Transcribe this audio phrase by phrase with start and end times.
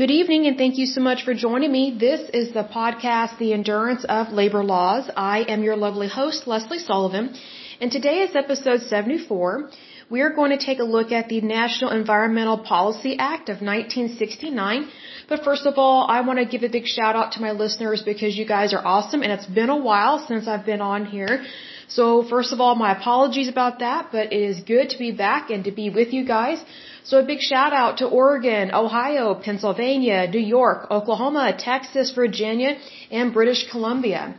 [0.00, 1.84] Good evening and thank you so much for joining me.
[1.98, 5.08] This is the podcast, The Endurance of Labor Laws.
[5.16, 7.34] I am your lovely host, Leslie Sullivan,
[7.80, 9.70] and today is episode 74.
[10.10, 14.86] We are going to take a look at the National Environmental Policy Act of 1969.
[15.30, 18.02] But first of all, I want to give a big shout out to my listeners
[18.02, 21.42] because you guys are awesome and it's been a while since I've been on here.
[21.88, 25.50] So first of all, my apologies about that, but it is good to be back
[25.50, 26.58] and to be with you guys.
[27.04, 32.76] So a big shout out to Oregon, Ohio, Pennsylvania, New York, Oklahoma, Texas, Virginia,
[33.12, 34.34] and British Columbia.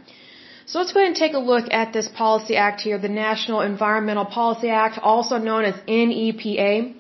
[0.66, 3.62] So let's go ahead and take a look at this policy act here, the National
[3.62, 6.94] Environmental Policy Act, also known as NEPA.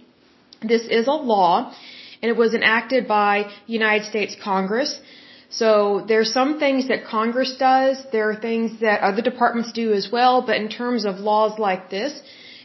[0.62, 1.74] This is a law,
[2.22, 5.02] and it was enacted by United States Congress.
[5.50, 10.10] So there's some things that Congress does, there are things that other departments do as
[10.12, 12.22] well, but in terms of laws like this,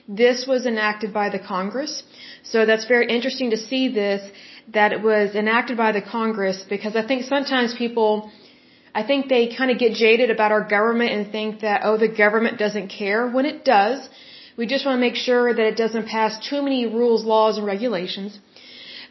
[0.08, 2.02] this was enacted by the Congress.
[2.42, 4.28] So that's very interesting to see this,
[4.72, 8.32] that it was enacted by the Congress, because I think sometimes people,
[8.94, 12.08] I think they kind of get jaded about our government and think that, oh, the
[12.08, 14.08] government doesn't care, when it does.
[14.56, 17.66] We just want to make sure that it doesn't pass too many rules, laws, and
[17.66, 18.38] regulations.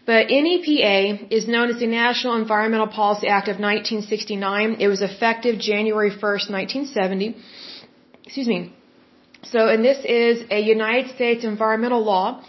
[0.05, 4.77] But NEPA is known as the National Environmental Policy Act of 1969.
[4.79, 7.35] It was effective January 1st, 1970.
[8.23, 8.73] Excuse me.
[9.43, 12.43] So, and this is a United States environmental law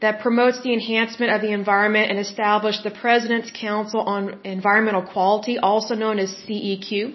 [0.00, 5.58] that promotes the enhancement of the environment and established the President's Council on Environmental Quality,
[5.58, 7.14] also known as CEQ.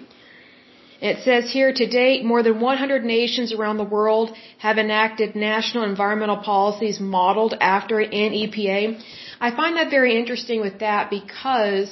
[1.00, 5.84] It says here to date, more than 100 nations around the world have enacted national
[5.84, 8.98] environmental policies modeled after NEPA.
[9.46, 11.88] I find that very interesting with that because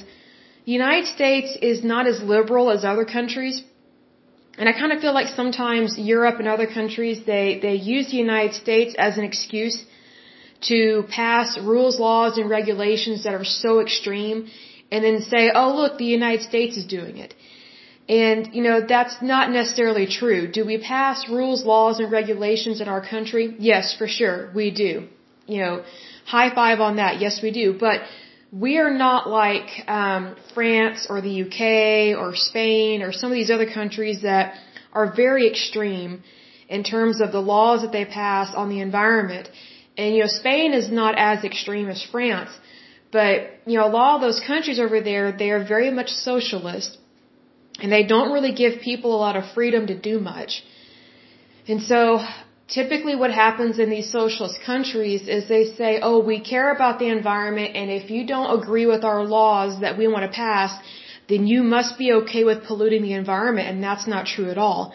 [0.67, 3.57] the United States is not as liberal as other countries.
[4.59, 8.21] And I kind of feel like sometimes Europe and other countries, they, they use the
[8.29, 9.79] United States as an excuse
[10.71, 10.81] to
[11.21, 14.39] pass rules, laws, and regulations that are so extreme
[14.93, 17.35] and then say, oh look, the United States is doing it.
[18.09, 20.43] And, you know, that's not necessarily true.
[20.59, 23.45] Do we pass rules, laws, and regulations in our country?
[23.59, 24.93] Yes, for sure, we do.
[25.47, 25.75] You know,
[26.25, 27.21] High five on that.
[27.21, 27.77] Yes, we do.
[27.79, 28.03] But
[28.53, 33.51] we are not like um, France or the UK or Spain or some of these
[33.51, 34.55] other countries that
[34.93, 36.23] are very extreme
[36.69, 39.49] in terms of the laws that they pass on the environment.
[39.97, 42.51] And you know, Spain is not as extreme as France,
[43.13, 43.35] but
[43.67, 46.97] you know, a lot of those countries over there, they are very much socialist,
[47.81, 50.63] and they don't really give people a lot of freedom to do much.
[51.69, 52.21] And so
[52.71, 57.09] typically what happens in these socialist countries is they say, oh, we care about the
[57.09, 60.73] environment and if you don't agree with our laws that we want to pass,
[61.29, 64.95] then you must be okay with polluting the environment and that's not true at all.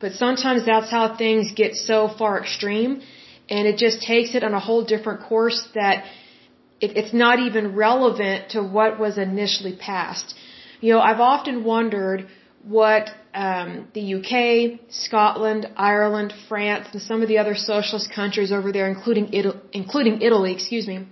[0.00, 3.02] But sometimes that's how things get so far extreme
[3.48, 6.04] and it just takes it on a whole different course that
[6.80, 10.34] it, it's not even relevant to what was initially passed.
[10.80, 12.26] You know, I've often wondered
[12.64, 18.72] what um, the UK, Scotland, Ireland, France, and some of the other socialist countries over
[18.72, 21.06] there, including Italy, including Italy, excuse me.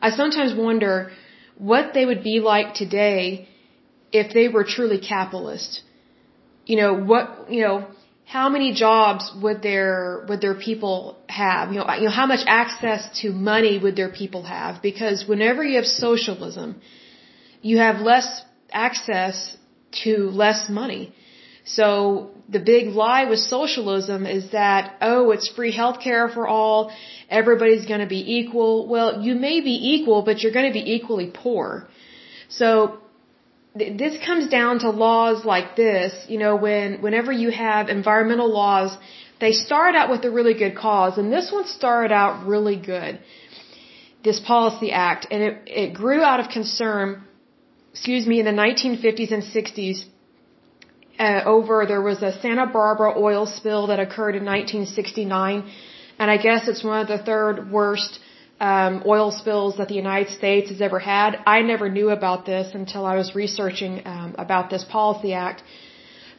[0.00, 1.12] I sometimes wonder
[1.56, 3.48] what they would be like today
[4.12, 5.82] if they were truly capitalist.
[6.66, 7.50] You know what?
[7.50, 7.86] You know
[8.24, 11.72] how many jobs would their would their people have?
[11.72, 14.82] You know, you know how much access to money would their people have?
[14.82, 16.80] Because whenever you have socialism,
[17.62, 18.42] you have less
[18.72, 19.56] access
[20.02, 21.12] to less money.
[21.64, 26.92] So the big lie with socialism is that, oh, it's free healthcare for all,
[27.30, 28.86] everybody's gonna be equal.
[28.86, 31.88] Well, you may be equal, but you're gonna be equally poor.
[32.48, 32.98] So
[33.78, 38.50] th- this comes down to laws like this, you know, when, whenever you have environmental
[38.50, 38.96] laws,
[39.40, 43.18] they start out with a really good cause, and this one started out really good.
[44.22, 47.24] This policy act, and it, it grew out of concern
[47.94, 49.98] excuse me, in the 1950s and 60s,
[51.16, 55.70] uh, over there was a Santa Barbara oil spill that occurred in 1969,
[56.18, 58.18] and I guess it's one of the third worst
[58.58, 61.38] um, oil spills that the United States has ever had.
[61.46, 65.62] I never knew about this until I was researching um, about this policy act.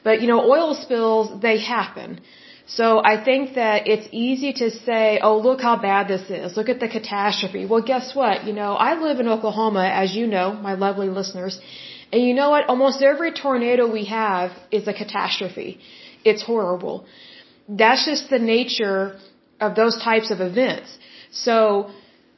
[0.04, 2.20] But you know, oil spills they happen.
[2.68, 6.58] So I think that it's easy to say, oh, look how bad this is.
[6.58, 7.66] Look at the catastrophe.
[7.66, 8.46] Well, guess what?
[8.46, 11.60] You know, I live in Oklahoma, as you know, my lovely listeners.
[12.12, 12.68] And you know what?
[12.68, 15.80] Almost every tornado we have is a catastrophe.
[16.24, 17.06] It's horrible.
[17.70, 19.20] That's just the nature
[19.60, 20.98] of those types of events.
[21.32, 21.92] So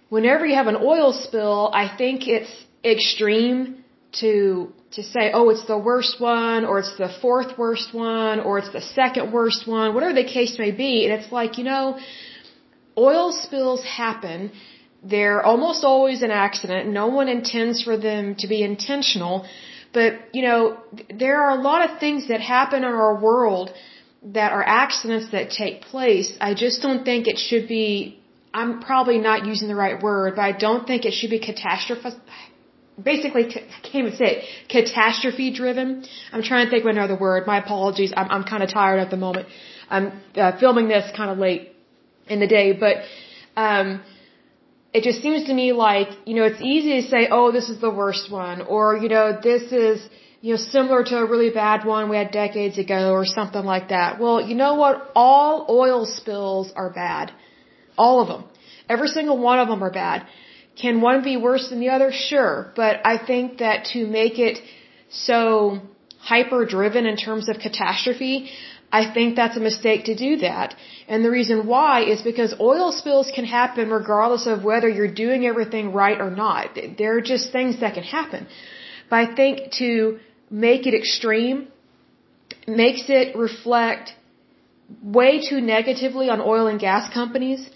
[0.10, 2.52] whenever you have an oil spill, I think it's
[2.84, 3.84] extreme
[4.20, 8.58] to to say, oh, it's the worst one, or it's the fourth worst one, or
[8.60, 11.06] it's the second worst one, whatever the case may be.
[11.06, 12.00] And it's like, you know,
[12.98, 14.52] oil spills happen.
[15.04, 16.90] They're almost always an accident.
[16.90, 19.46] No one intends for them to be intentional.
[19.94, 20.78] But, you know,
[21.10, 23.72] there are a lot of things that happen in our world
[24.24, 26.36] that are accidents that take place.
[26.42, 28.20] I just don't think it should be,
[28.54, 32.10] I'm probably not using the right word, but I don't think it should be catastrophe,
[33.02, 36.06] basically, I can't even say it, catastrophe driven.
[36.32, 37.48] I'm trying to think of another word.
[37.48, 38.14] My apologies.
[38.16, 39.48] I'm, I'm kind of tired at the moment.
[39.90, 41.74] I'm uh, filming this kind of late
[42.28, 42.98] in the day, but,
[43.56, 44.02] um,
[44.94, 47.80] it just seems to me like, you know, it's easy to say, oh, this is
[47.82, 50.02] the worst one, or, you know, this is,
[50.42, 53.90] you know, similar to a really bad one we had decades ago or something like
[53.90, 54.20] that.
[54.20, 55.12] Well, you know what?
[55.16, 57.32] All oil spills are bad.
[57.98, 58.44] All of them.
[58.88, 60.26] Every single one of them are bad.
[60.82, 62.12] Can one be worse than the other?
[62.12, 62.72] Sure.
[62.76, 64.60] But I think that to make it
[65.10, 65.82] so
[66.20, 68.50] hyper driven in terms of catastrophe,
[68.92, 70.76] I think that's a mistake to do that.
[71.08, 75.46] And the reason why is because oil spills can happen regardless of whether you're doing
[75.46, 76.78] everything right or not.
[76.98, 78.48] They're just things that can happen.
[79.10, 80.20] But I think to
[80.50, 81.68] make it extreme
[82.68, 84.14] makes it reflect
[85.04, 87.70] way too negatively on oil and gas companies.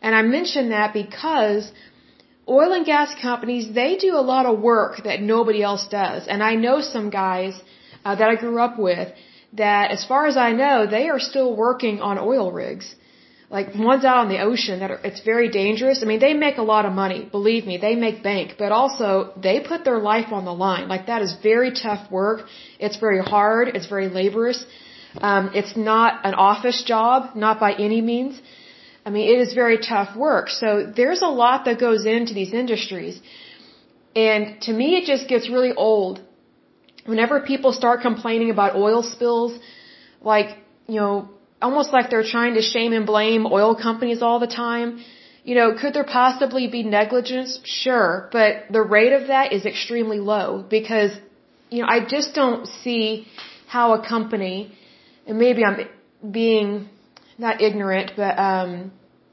[0.00, 1.70] And I mention that because
[2.48, 6.26] oil and gas companies, they do a lot of work that nobody else does.
[6.26, 7.60] And I know some guys
[8.04, 9.08] uh, that I grew up with
[9.54, 12.94] that as far as I know, they are still working on oil rigs.
[13.50, 16.02] Like ones out on the ocean that are, it's very dangerous.
[16.02, 17.28] I mean, they make a lot of money.
[17.30, 20.88] Believe me, they make bank, but also they put their life on the line.
[20.88, 22.46] Like that is very tough work.
[22.80, 23.68] It's very hard.
[23.68, 24.64] It's very laborious.
[25.18, 28.40] Um, it's not an office job, not by any means.
[29.06, 30.48] I mean, it is very tough work.
[30.48, 33.20] So there's a lot that goes into these industries.
[34.16, 36.20] And to me, it just gets really old
[37.04, 39.58] whenever people start complaining about oil spills,
[40.22, 40.56] like,
[40.86, 41.28] you know,
[41.60, 45.04] almost like they're trying to shame and blame oil companies all the time.
[45.44, 47.60] You know, could there possibly be negligence?
[47.64, 51.10] Sure, but the rate of that is extremely low because,
[51.70, 53.26] you know, I just don't see
[53.66, 54.72] how a company,
[55.26, 55.76] and maybe I'm
[56.30, 56.88] being
[57.38, 58.92] not ignorant, but um,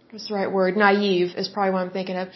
[0.09, 0.77] what's the right word?
[0.77, 2.29] Naive is probably what I'm thinking of.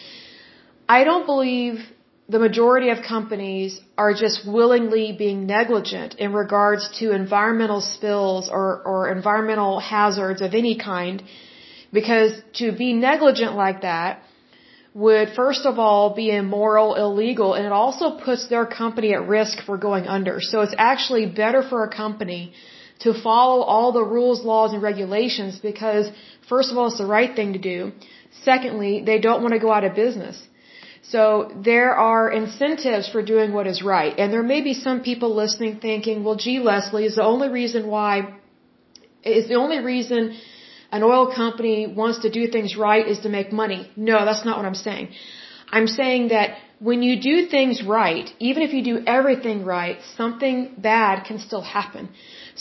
[0.88, 1.80] I don't believe
[2.28, 8.82] the majority of companies are just willingly being negligent in regards to environmental spills or,
[8.84, 11.22] or environmental hazards of any kind
[11.92, 14.22] because to be negligent like that
[14.92, 19.58] would first of all be immoral, illegal, and it also puts their company at risk
[19.64, 20.38] for going under.
[20.40, 22.54] So it's actually better for a company
[23.00, 26.10] to follow all the rules, laws, and regulations because
[26.48, 27.92] first of all, it's the right thing to do.
[28.42, 30.36] Secondly, they don't want to go out of business.
[31.02, 34.12] So there are incentives for doing what is right.
[34.18, 37.86] And there may be some people listening thinking, well, gee, Leslie is the only reason
[37.86, 38.34] why,
[39.22, 40.36] is the only reason
[40.90, 43.90] an oil company wants to do things right is to make money.
[43.96, 45.08] No, that's not what I'm saying.
[45.70, 50.74] I'm saying that when you do things right, even if you do everything right, something
[50.76, 52.08] bad can still happen.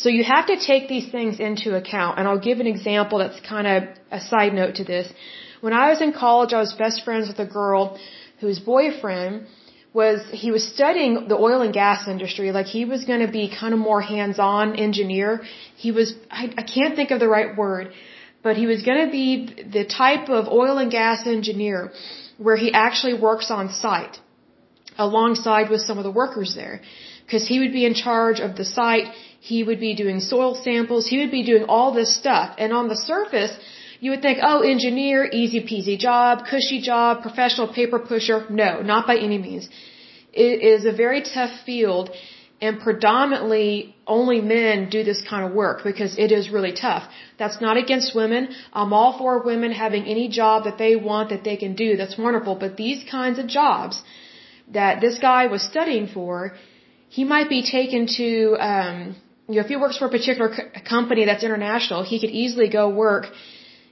[0.02, 2.20] So you have to take these things into account.
[2.20, 5.12] And I'll give an example that's kind of a side note to this.
[5.62, 7.98] When I was in college, I was best friends with a girl
[8.42, 9.48] whose boyfriend
[9.94, 13.44] was he was studying the oil and gas industry like he was going to be
[13.60, 15.30] kind of more hands-on engineer
[15.84, 17.94] he was I, I can't think of the right word
[18.44, 19.30] but he was going to be
[19.78, 21.94] the type of oil and gas engineer
[22.38, 24.20] where he actually works on site
[24.98, 26.82] alongside with some of the workers there
[27.26, 29.08] because he would be in charge of the site
[29.52, 32.88] he would be doing soil samples he would be doing all this stuff and on
[32.94, 33.56] the surface
[34.06, 38.46] you would think, oh, engineer, easy peasy job, cushy job, professional paper pusher.
[38.50, 39.70] No, not by any means.
[40.34, 42.10] It is a very tough field
[42.62, 47.04] and predominantly only men do this kind of work because it is really tough.
[47.40, 48.50] That's not against women.
[48.74, 51.96] I'm all for women having any job that they want that they can do.
[51.96, 52.56] That's wonderful.
[52.56, 54.02] But these kinds of jobs
[54.80, 56.54] that this guy was studying for,
[57.10, 58.30] he might be taken to,
[58.72, 59.16] um,
[59.48, 60.50] you know, if he works for a particular
[60.88, 63.26] company that's international, he could easily go work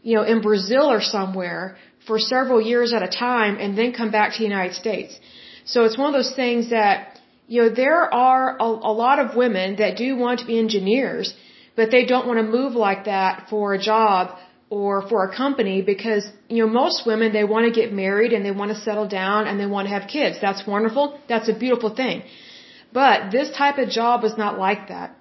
[0.04, 4.12] you know, in Brazil or somewhere for several years at a time and then come
[4.12, 5.18] back to the United States.
[5.66, 9.36] So it's one of those things that, you know, there are a, a lot of
[9.36, 11.34] women that do want to be engineers,
[11.78, 14.38] but they don't want to move like that for a job
[14.70, 18.44] or for a company because, you know, most women, they want to get married and
[18.46, 20.38] they want to settle down and they want to have kids.
[20.42, 21.20] That's wonderful.
[21.30, 22.24] That's a beautiful thing.
[22.92, 25.16] But this type of job was not like that.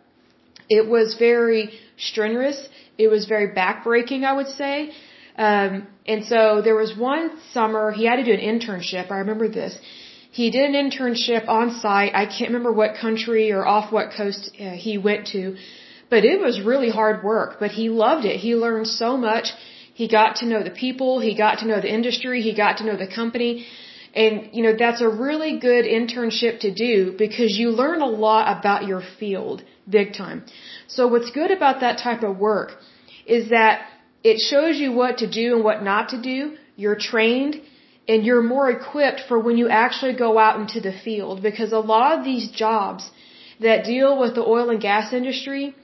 [0.69, 2.69] It was very strenuous.
[2.99, 4.93] It was very backbreaking, I would say.
[5.37, 9.11] Um, and so there was one summer he had to do an internship.
[9.11, 9.79] I remember this.
[10.31, 12.15] He did an internship on site.
[12.15, 15.57] I can't remember what country or off what coast uh, he went to,
[16.09, 17.57] but it was really hard work.
[17.61, 18.37] But he loved it.
[18.41, 19.53] He learned so much.
[19.95, 21.21] He got to know the people.
[21.21, 22.41] He got to know the industry.
[22.41, 23.67] He got to know the company.
[24.15, 28.59] And, you know, that's a really good internship to do because you learn a lot
[28.59, 30.45] about your field big time.
[30.87, 32.73] So what's good about that type of work
[33.27, 33.87] is that
[34.25, 36.57] it shows you what to do and what not to do.
[36.77, 37.61] You're trained
[38.09, 41.79] and you're more equipped for when you actually go out into the field because a
[41.79, 43.11] lot of these jobs
[43.61, 45.75] that deal with the oil and gas industry,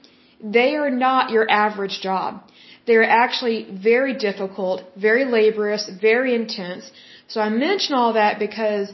[0.43, 2.41] they are not your average job.
[2.87, 6.91] They're actually very difficult, very laborious, very intense.
[7.27, 8.91] So I mention all that because,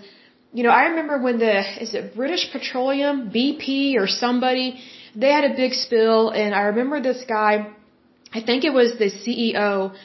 [0.53, 4.81] you know, I remember when the, is it British Petroleum, BP or somebody,
[5.15, 7.67] they had a big spill and I remember this guy,
[8.33, 9.95] I think it was the CEO,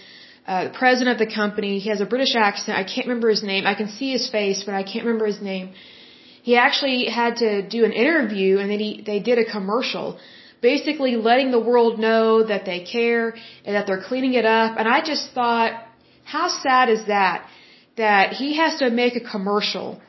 [0.46, 1.78] uh, president of the company.
[1.78, 2.78] He has a British accent.
[2.78, 3.66] I can't remember his name.
[3.66, 5.72] I can see his face, but I can't remember his name.
[6.42, 10.18] He actually had to do an interview and then he, they did a commercial
[10.60, 14.78] basically letting the world know that they care and that they're cleaning it up.
[14.78, 15.72] And I just thought,
[16.24, 17.46] how sad is that?
[17.96, 20.00] That he has to make a commercial,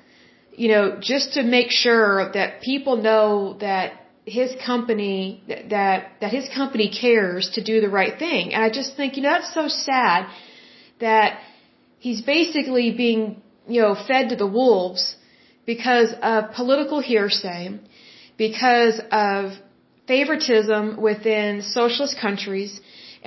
[0.53, 3.93] you know, just to make sure that people know that
[4.39, 8.53] his company that that his company cares to do the right thing.
[8.53, 10.19] And I just think, you know, that's so sad
[10.99, 11.39] that
[12.05, 13.21] he's basically being,
[13.73, 15.03] you know, fed to the wolves
[15.65, 17.63] because of political hearsay,
[18.45, 19.41] because of
[20.13, 22.71] favoritism within socialist countries,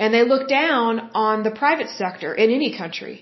[0.01, 0.91] and they look down
[1.27, 3.17] on the private sector in any country.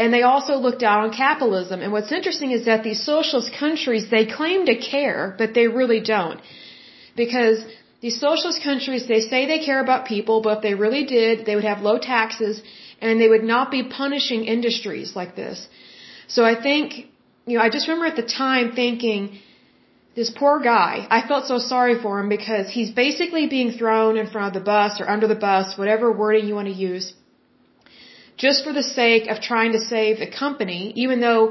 [0.00, 1.80] And they also look down on capitalism.
[1.84, 6.00] And what's interesting is that these socialist countries, they claim to care, but they really
[6.16, 6.40] don't.
[7.24, 7.58] Because
[8.04, 11.56] these socialist countries, they say they care about people, but if they really did, they
[11.56, 12.62] would have low taxes
[13.00, 15.58] and they would not be punishing industries like this.
[16.34, 16.94] So I think,
[17.46, 19.22] you know, I just remember at the time thinking,
[20.18, 24.26] this poor guy, I felt so sorry for him because he's basically being thrown in
[24.32, 27.06] front of the bus or under the bus, whatever wording you want to use,
[28.44, 31.42] just for the sake of trying to save the company, even though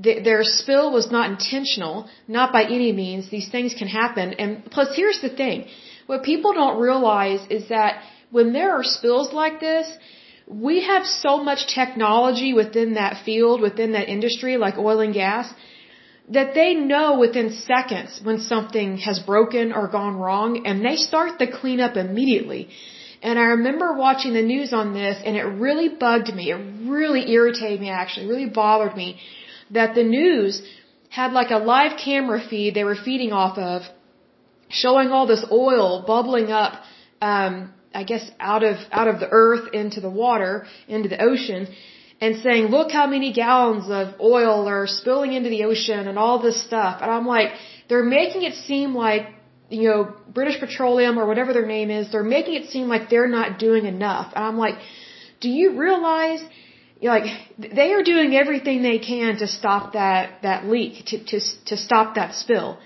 [0.00, 3.28] th their spill was not intentional, not by any means.
[3.28, 4.34] These things can happen.
[4.34, 5.66] And plus, here's the thing.
[6.06, 9.86] What people don't realize is that when there are spills like this,
[10.48, 15.52] we have so much technology within that field, within that industry, like oil and gas,
[16.28, 21.38] that they know within seconds when something has broken or gone wrong and they start
[21.38, 22.68] the cleanup immediately.
[23.22, 26.50] And I remember watching the news on this and it really bugged me.
[26.50, 29.20] It really irritated me actually, it really bothered me
[29.72, 30.62] that the news
[31.08, 33.82] had like a live camera feed they were feeding off of
[34.68, 36.82] showing all this oil bubbling up
[37.20, 41.68] um I guess out of out of the earth into the water, into the ocean
[42.20, 46.38] and saying, look how many gallons of oil are spilling into the ocean and all
[46.40, 47.00] this stuff.
[47.02, 47.48] And I'm like,
[47.88, 49.26] they're making it seem like,
[49.70, 53.32] you know, British Petroleum or whatever their name is, they're making it seem like they're
[53.40, 54.32] not doing enough.
[54.36, 54.76] And I'm like,
[55.40, 56.40] do you realize,
[57.10, 57.26] like,
[57.58, 62.14] they are doing everything they can to stop that, that leak, to, to, to stop
[62.14, 62.78] that spill.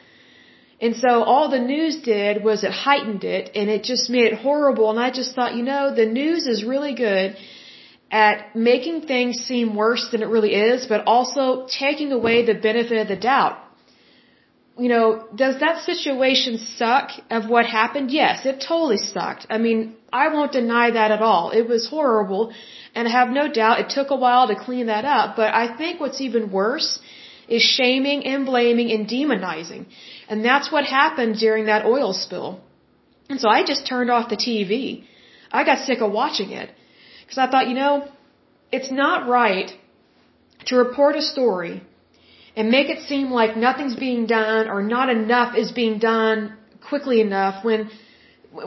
[0.81, 4.35] And so all the news did was it heightened it and it just made it
[4.35, 4.91] horrible.
[4.91, 7.37] And I just thought, you know, the news is really good
[8.11, 12.99] at making things seem worse than it really is, but also taking away the benefit
[12.99, 13.59] of the doubt.
[14.79, 18.11] You know, does that situation suck of what happened?
[18.11, 19.47] Yes, it totally sucked.
[19.49, 21.51] I mean, I won't deny that at all.
[21.51, 22.53] It was horrible,
[22.97, 25.65] and I have no doubt it took a while to clean that up, but I
[25.81, 26.91] think what's even worse
[27.57, 29.83] is shaming and blaming and demonizing.
[30.29, 32.61] And that's what happened during that oil spill.
[33.29, 35.05] And so I just turned off the TV.
[35.53, 36.71] I got sick of watching it.
[37.21, 38.09] Because I thought, you know,
[38.73, 39.71] it's not right
[40.67, 41.83] to report a story
[42.57, 46.57] and make it seem like nothing's being done or not enough is being done
[46.89, 47.91] quickly enough when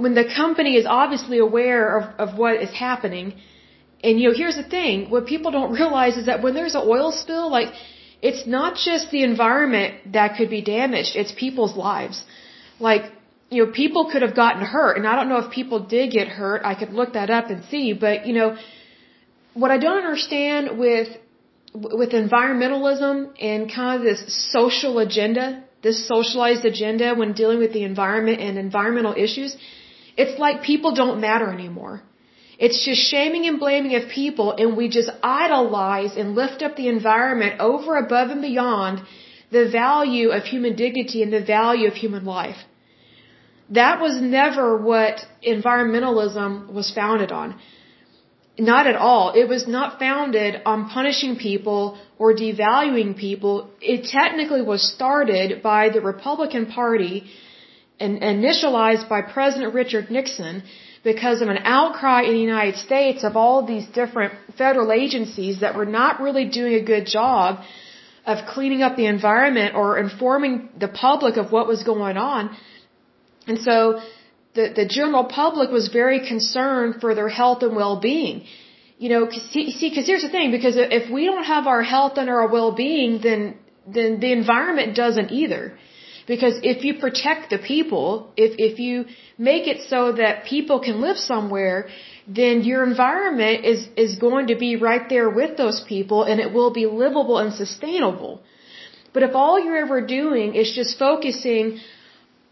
[0.05, 3.33] when the company is obviously aware of, of what is happening.
[4.03, 6.83] And you know, here's the thing, what people don't realize is that when there's an
[6.85, 7.73] oil spill, like
[8.21, 12.23] it's not just the environment that could be damaged, it's people's lives.
[12.79, 13.03] Like
[13.49, 16.27] you know, people could have gotten hurt, and I don't know if people did get
[16.27, 16.61] hurt.
[16.63, 18.57] I could look that up and see, but you know,
[19.53, 21.09] what I don't understand with
[21.73, 27.83] with environmentalism and kind of this social agenda, this socialized agenda when dealing with the
[27.83, 29.55] environment and environmental issues,
[30.17, 32.01] it's like people don't matter anymore.
[32.65, 36.89] It's just shaming and blaming of people, and we just idolize and lift up the
[36.89, 39.01] environment over, above, and beyond
[39.57, 42.59] the value of human dignity and the value of human life.
[43.69, 45.25] That was never what
[45.55, 47.57] environmentalism was founded on.
[48.71, 49.31] Not at all.
[49.41, 53.69] It was not founded on punishing people or devaluing people.
[53.79, 57.15] It technically was started by the Republican Party
[58.01, 60.63] and initialized by President Richard Nixon
[61.03, 65.75] because of an outcry in the United States of all these different federal agencies that
[65.75, 67.63] were not really doing a good job
[68.25, 72.55] of cleaning up the environment or informing the public of what was going on.
[73.47, 74.01] And so
[74.53, 78.45] the, the general public was very concerned for their health and well-being.
[78.97, 82.29] You know, see, because here's the thing, because if we don't have our health and
[82.29, 85.77] our well-being, then, then the environment doesn't either.
[86.27, 89.05] Because if you protect the people, if, if you
[89.39, 91.87] make it so that people can live somewhere,
[92.27, 96.53] then your environment is, is going to be right there with those people and it
[96.53, 98.41] will be livable and sustainable.
[99.13, 101.79] But if all you're ever doing is just focusing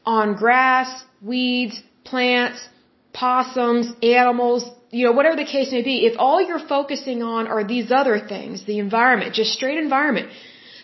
[0.06, 0.89] on grass,
[1.22, 2.65] weeds, plants,
[3.13, 7.63] possums, animals, you know, whatever the case may be, if all you're focusing on are
[7.63, 10.29] these other things, the environment, just straight environment,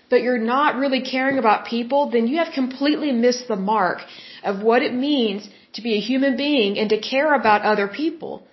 [0.10, 4.00] but you're not really caring about people, then you have completely missed the mark
[4.44, 8.46] of what it means to be a human being and to care about other people.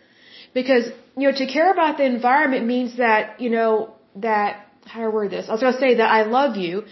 [0.52, 0.86] Because,
[1.16, 5.08] you know, to care about the environment means that, you know, that, how do I
[5.08, 5.48] word this?
[5.48, 6.84] I was going to say that I love you,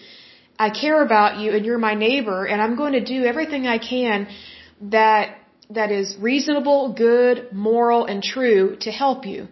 [0.58, 3.78] I care about you, and you're my neighbor, and I'm going to do everything I
[3.78, 4.28] can
[4.80, 5.36] that
[5.70, 9.48] that is reasonable, good, moral, and true to help you.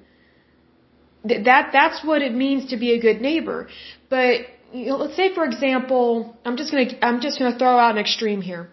[1.25, 3.68] That that's what it means to be a good neighbor.
[4.09, 4.42] But
[4.73, 7.99] you know, let's say, for example, I'm just gonna I'm just gonna throw out an
[7.99, 8.71] extreme here.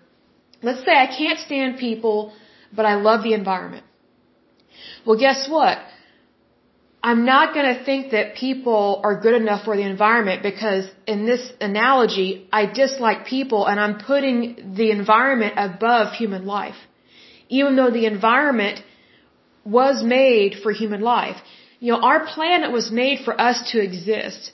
[0.64, 2.34] Let's say I can't stand people,
[2.76, 3.86] but I love the environment.
[5.06, 5.78] Well, guess what?
[7.10, 11.26] I'm not going to think that people are good enough for the environment because in
[11.26, 16.80] this analogy, I dislike people and I'm putting the environment above human life
[17.60, 18.82] even though the environment
[19.78, 21.38] was made for human life.
[21.80, 24.52] You know, our planet was made for us to exist.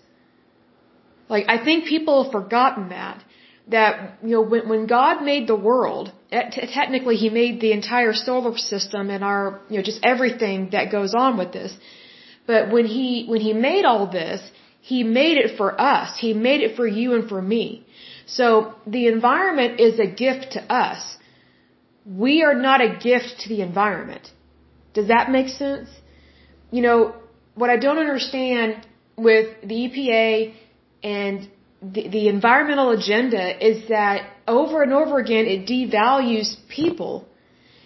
[1.34, 3.24] Like, I think people have forgotten that.
[3.70, 8.14] That, you know, when, when God made the world, eh, technically He made the entire
[8.14, 11.72] solar system and our, you know, just everything that goes on with this.
[12.48, 14.42] But when He, when He made all this,
[14.82, 16.18] He made it for us.
[16.18, 17.86] He made it for you and for me.
[18.26, 21.18] So the environment is a gift to us
[22.10, 24.32] we are not a gift to the environment.
[24.94, 25.90] Does that make sense?
[26.72, 27.16] You know,
[27.56, 30.54] what I don't understand with the EPA
[31.04, 31.50] and
[31.82, 37.28] the, the environmental agenda is that over and over again it devalues people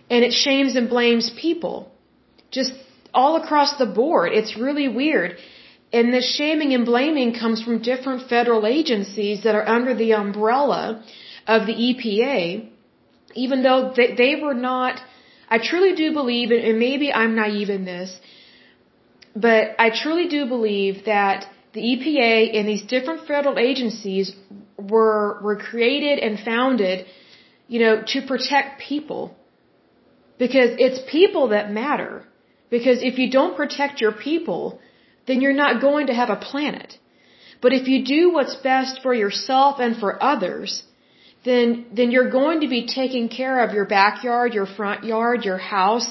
[0.10, 1.91] and it shames and blames people.
[2.51, 2.73] Just
[3.13, 4.32] all across the board.
[4.34, 5.38] It's really weird.
[5.91, 11.03] And this shaming and blaming comes from different federal agencies that are under the umbrella
[11.47, 12.69] of the EPA
[13.36, 14.99] even though they, they were not,
[15.49, 18.15] I truly do believe, and maybe I'm naive in this,
[19.36, 24.31] but I truly do believe that the EPA and these different federal agencies
[24.77, 27.05] were, were created and founded,
[27.67, 29.36] you know, to protect people.
[30.38, 32.25] Because it's people that matter.
[32.69, 34.79] Because if you don't protect your people,
[35.27, 36.97] then you're not going to have a planet.
[37.62, 40.83] But if you do what's best for yourself and for others,
[41.45, 45.57] then then you're going to be taking care of your backyard, your front yard, your
[45.57, 46.09] house,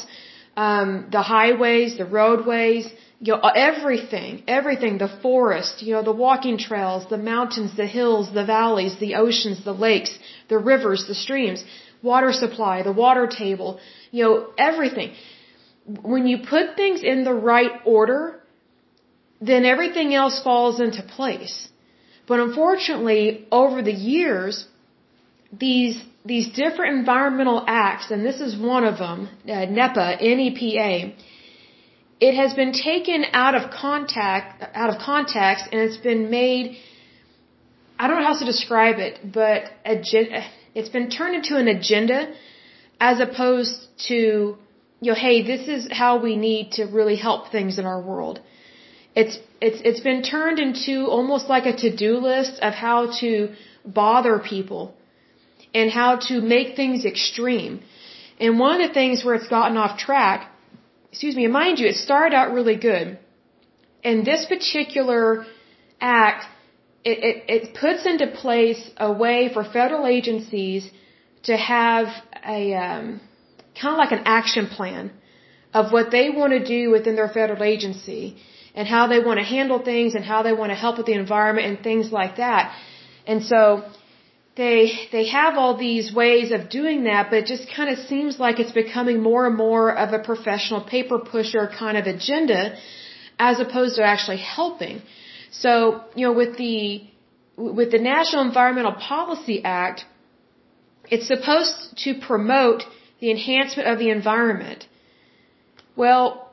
[0.57, 2.87] um, the highways, the roadways,
[3.25, 3.41] you know,
[3.73, 8.95] everything, everything, the forest, you know, the walking trails, the mountains, the hills, the valleys,
[8.99, 10.13] the oceans, the lakes,
[10.49, 11.65] the rivers, the streams,
[12.03, 13.79] water supply, the water table,
[14.11, 15.13] you know, everything.
[16.13, 18.41] When you put things in the right order,
[19.41, 21.69] then everything else falls into place.
[22.27, 24.67] But unfortunately, over the years,
[25.65, 31.13] these these different environmental acts, and this is one of them, uh, NEPA, NEPA,
[32.27, 34.49] it has been taken out of contact,
[34.83, 36.77] out of context, and it's been made.
[37.99, 42.19] I don't know how to describe it, but it's been turned into an agenda,
[43.01, 43.75] as opposed
[44.09, 44.15] to,
[45.01, 48.41] you know, hey, this is how we need to really help things in our world.
[49.17, 53.33] It's it's it's been turned into almost like a to-do list of how to
[53.85, 54.95] bother people
[55.75, 57.83] and how to make things extreme.
[58.39, 60.52] And one of the things where it's gotten off track,
[61.13, 63.19] excuse me, mind you, it started out really good.
[64.03, 65.45] And this particular
[66.01, 66.47] act,
[67.05, 70.91] it, it, it puts into place a way for federal agencies
[71.45, 72.07] to have
[72.59, 73.21] a um,
[73.81, 75.13] kind of like an action plan
[75.75, 78.37] of what they want to do within their federal agency
[78.75, 81.13] and how they want to handle things and how they want to help with the
[81.13, 82.75] environment and things like that.
[83.27, 83.85] And so
[84.57, 88.39] they they have all these ways of doing that, but it just kind of seems
[88.39, 92.77] like it's becoming more and more of a professional paper pusher kind of agenda,
[93.39, 95.01] as opposed to actually helping.
[95.51, 97.05] So you know, with the
[97.57, 100.05] with the National Environmental Policy Act,
[101.11, 102.85] it's supposed to promote
[103.21, 104.87] the enhancement of the environment.
[105.97, 106.53] Well,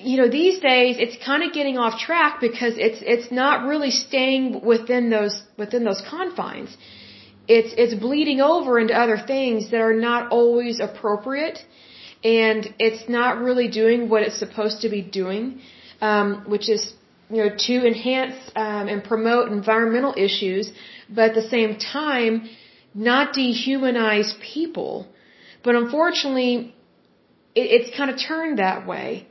[0.00, 3.90] you know, these days it's kind of getting off track because it's it's not really
[3.90, 6.76] staying within those within those confines.
[7.48, 11.58] It's it's bleeding over into other things that are not always appropriate,
[12.24, 15.60] and it's not really doing what it's supposed to be doing,
[16.00, 16.92] um, which is
[17.30, 20.72] you know to enhance um, and promote environmental issues,
[21.08, 22.48] but at the same time
[22.94, 25.06] not dehumanize people.
[25.62, 26.74] But unfortunately,
[27.54, 29.26] it, it's kind of turned that way.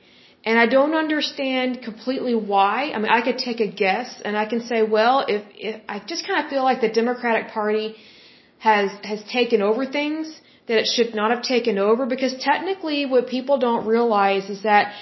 [0.46, 2.92] And I don't understand completely why.
[2.94, 6.00] I mean, I could take a guess and I can say, well, if, if I
[6.12, 7.96] just kind of feel like the Democratic Party
[8.60, 13.28] has has taken over things that it should not have taken over because technically what
[13.28, 14.94] people don't realize is that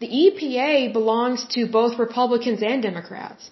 [0.00, 3.50] the EPA belongs to both Republicans and Democrats.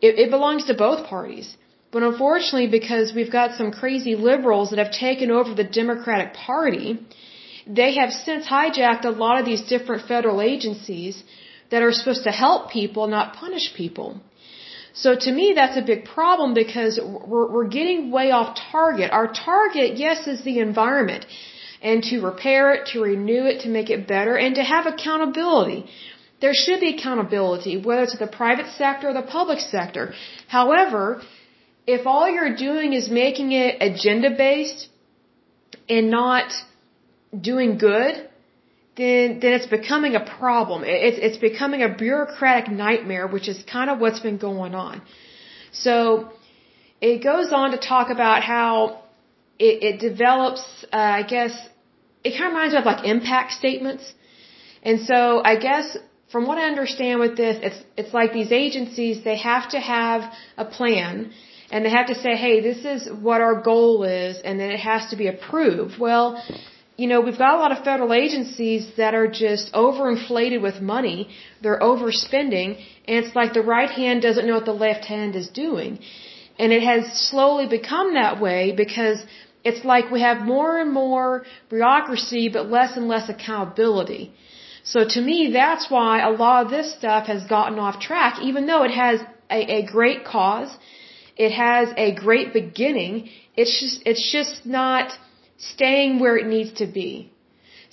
[0.00, 1.56] It, it belongs to both parties.
[1.94, 6.98] But unfortunately, because we've got some crazy liberals that have taken over the Democratic Party,
[7.66, 11.22] they have since hijacked a lot of these different federal agencies
[11.70, 14.20] that are supposed to help people, not punish people.
[14.92, 19.10] So to me, that's a big problem because we're, we're getting way off target.
[19.10, 21.26] Our target, yes, is the environment
[21.82, 25.86] and to repair it, to renew it, to make it better, and to have accountability.
[26.40, 30.14] There should be accountability, whether it's the private sector or the public sector.
[30.48, 31.22] However,
[31.86, 34.88] if all you're doing is making it agenda based
[35.88, 36.52] and not
[37.40, 38.28] doing good,
[38.96, 40.84] then then it's becoming a problem.
[40.84, 45.02] It's it's becoming a bureaucratic nightmare, which is kind of what's been going on.
[45.72, 46.30] So
[47.00, 49.02] it goes on to talk about how
[49.58, 50.62] it, it develops.
[50.92, 51.52] Uh, I guess
[52.22, 54.12] it kind of reminds me of like impact statements.
[54.82, 55.96] And so I guess
[56.30, 60.32] from what I understand with this, it's it's like these agencies they have to have
[60.56, 61.32] a plan
[61.70, 64.80] and they have to say, hey, this is what our goal is, and then it
[64.80, 65.98] has to be approved.
[65.98, 66.42] Well,
[66.96, 71.28] you know, we've got a lot of federal agencies that are just overinflated with money.
[71.62, 72.68] They're overspending,
[73.08, 75.98] and it's like the right hand doesn't know what the left hand is doing.
[76.58, 79.18] And it has slowly become that way because
[79.64, 84.32] it's like we have more and more bureaucracy, but less and less accountability.
[84.84, 88.66] So to me, that's why a lot of this stuff has gotten off track, even
[88.66, 90.70] though it has a, a great cause.
[91.36, 93.30] It has a great beginning.
[93.56, 95.12] It's just, it's just not,
[95.72, 97.12] staying where it needs to be.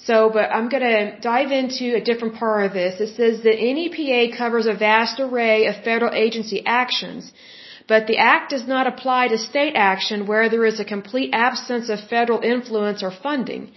[0.07, 2.99] So, but I'm going to dive into a different part of this.
[2.99, 7.31] It says that NEPA covers a vast array of federal agency actions,
[7.87, 11.89] but the Act does not apply to state action where there is a complete absence
[11.89, 13.71] of federal influence or funding.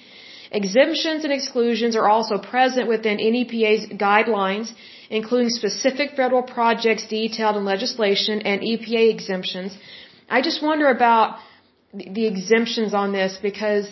[0.51, 4.73] Exemptions and exclusions are also present within NEPA's guidelines,
[5.11, 9.77] including specific federal projects detailed in legislation and EPA exemptions.
[10.31, 11.39] I just wonder about
[11.95, 13.87] the exemptions on this because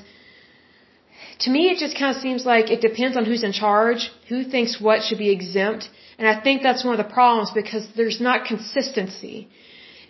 [1.40, 4.44] to me it just kind of seems like it depends on who's in charge, who
[4.44, 5.88] thinks what should be exempt,
[6.18, 9.48] and I think that's one of the problems because there's not consistency.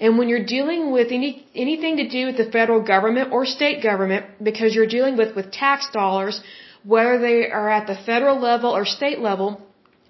[0.01, 3.83] And when you're dealing with any anything to do with the federal government or state
[3.83, 6.41] government, because you're dealing with with tax dollars,
[6.85, 9.61] whether they are at the federal level or state level,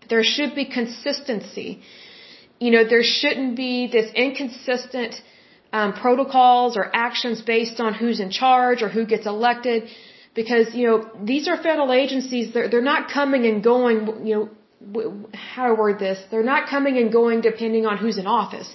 [0.09, 1.83] there should be consistency.
[2.59, 5.21] You know, there shouldn't be this inconsistent
[5.73, 9.89] um, protocols or actions based on who's in charge or who gets elected,
[10.35, 12.53] because you know these are federal agencies.
[12.55, 14.27] They're they're not coming and going.
[14.27, 14.51] You know,
[15.33, 16.19] how to word this?
[16.31, 18.75] They're not coming and going depending on who's in office.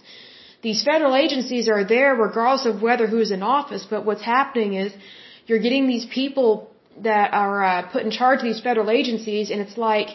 [0.61, 3.85] These federal agencies are there regardless of whether who's in office.
[3.89, 4.93] But what's happening is
[5.45, 6.69] you're getting these people
[7.03, 10.09] that are uh, put in charge of these federal agencies, and it's like,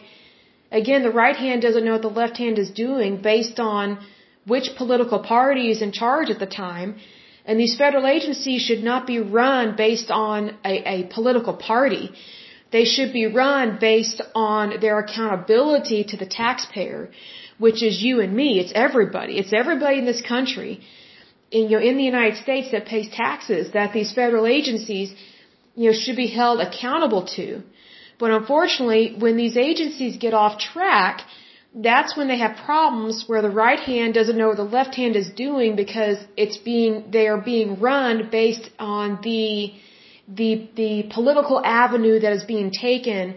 [0.71, 4.05] again, the right hand doesn't know what the left hand is doing based on
[4.47, 6.97] which political party is in charge at the time.
[7.45, 12.11] And these federal agencies should not be run based on a, a political party.
[12.71, 17.11] They should be run based on their accountability to the taxpayer,
[17.59, 18.59] which is you and me.
[18.61, 19.39] It's everybody.
[19.39, 20.81] It's everybody in this country,
[21.51, 25.15] in, you know, in the United States that pays taxes that these federal agencies,
[25.75, 27.63] you know, should be held accountable to.
[28.19, 31.23] But unfortunately, when these agencies get off track,
[31.75, 35.17] that's when they have problems where the right hand doesn't know what the left hand
[35.17, 39.73] is doing because it's being they are being run based on the
[40.29, 43.37] the the political avenue that is being taken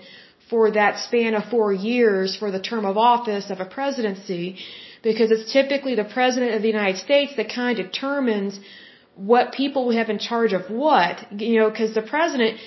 [0.49, 4.57] for that span of 4 years for the term of office of a presidency
[5.01, 8.59] because it's typically the president of the United States that kind of determines
[9.15, 12.59] what people we have in charge of what you know because the president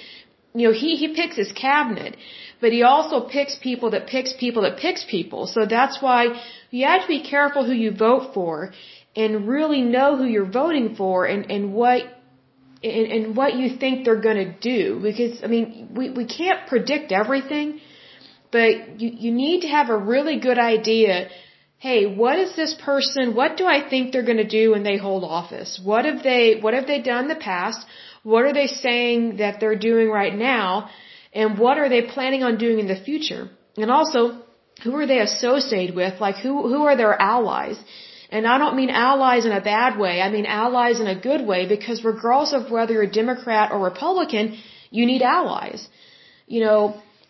[0.54, 2.16] you know he he picks his cabinet
[2.60, 5.46] but he also picks people that picks people that picks people.
[5.46, 6.40] So that's why
[6.70, 8.72] you have to be careful who you vote for
[9.16, 12.02] and really know who you're voting for and, and what
[12.82, 16.66] and, and what you think they're going to do because I mean we we can't
[16.68, 17.80] predict everything
[18.50, 21.28] but you, you need to have a really good idea.
[21.78, 24.96] Hey, what is this person, what do I think they're going to do when they
[24.96, 25.80] hold office?
[25.82, 27.86] What have they, what have they done in the past?
[28.22, 30.90] What are they saying that they're doing right now?
[31.40, 33.42] And what are they planning on doing in the future?
[33.82, 34.20] And also,
[34.82, 36.14] who are they associated with?
[36.26, 37.78] Like who, who are their allies?
[38.30, 40.14] And I don't mean allies in a bad way.
[40.26, 43.78] I mean allies in a good way because regardless of whether you're a Democrat or
[43.92, 44.58] Republican,
[44.90, 45.80] you need allies.
[46.54, 46.80] You know,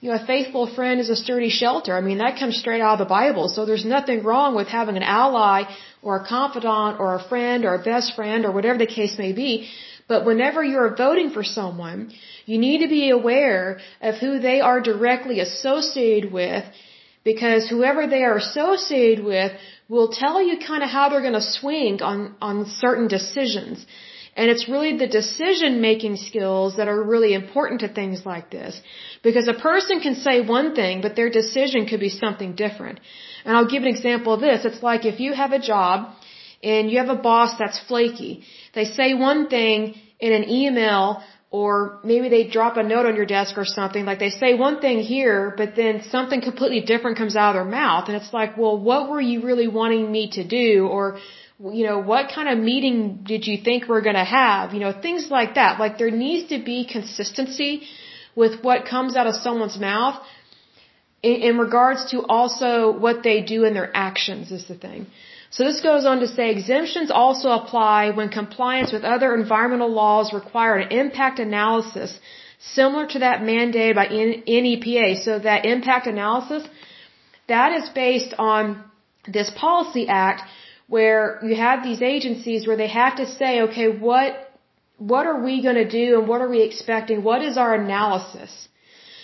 [0.00, 1.92] you know, a faithful friend is a sturdy shelter.
[2.00, 3.48] I mean, that comes straight out of the Bible.
[3.54, 5.58] So there's nothing wrong with having an ally
[6.02, 9.32] or a confidant or a friend or a best friend or whatever the case may
[9.32, 9.68] be.
[10.12, 12.12] But whenever you're voting for someone,
[12.48, 16.64] you need to be aware of who they are directly associated with
[17.30, 19.52] because whoever they are associated with
[19.88, 23.84] will tell you kind of how they're going to swing on, on certain decisions.
[24.38, 28.80] And it's really the decision making skills that are really important to things like this.
[29.22, 33.00] Because a person can say one thing, but their decision could be something different.
[33.44, 34.64] And I'll give an example of this.
[34.64, 36.14] It's like if you have a job
[36.62, 38.44] and you have a boss that's flaky.
[38.74, 43.24] They say one thing in an email or maybe they drop a note on your
[43.24, 47.36] desk or something like they say one thing here but then something completely different comes
[47.36, 50.44] out of their mouth and it's like well what were you really wanting me to
[50.46, 50.86] do?
[50.86, 51.18] Or
[51.60, 54.74] you know what kind of meeting did you think we're going to have?
[54.74, 55.80] You know things like that.
[55.80, 57.82] Like there needs to be consistency
[58.36, 60.22] with what comes out of someone's mouth
[61.22, 65.06] in, in regards to also what they do in their actions is the thing
[65.50, 70.32] so this goes on to say exemptions also apply when compliance with other environmental laws
[70.32, 72.18] require an impact analysis
[72.58, 75.16] similar to that mandated by NEPA.
[75.22, 76.68] So that impact analysis,
[77.46, 78.84] that is based on
[79.26, 80.42] this policy act
[80.86, 84.52] where you have these agencies where they have to say, okay, what,
[84.96, 87.22] what are we going to do and what are we expecting?
[87.22, 88.68] What is our analysis?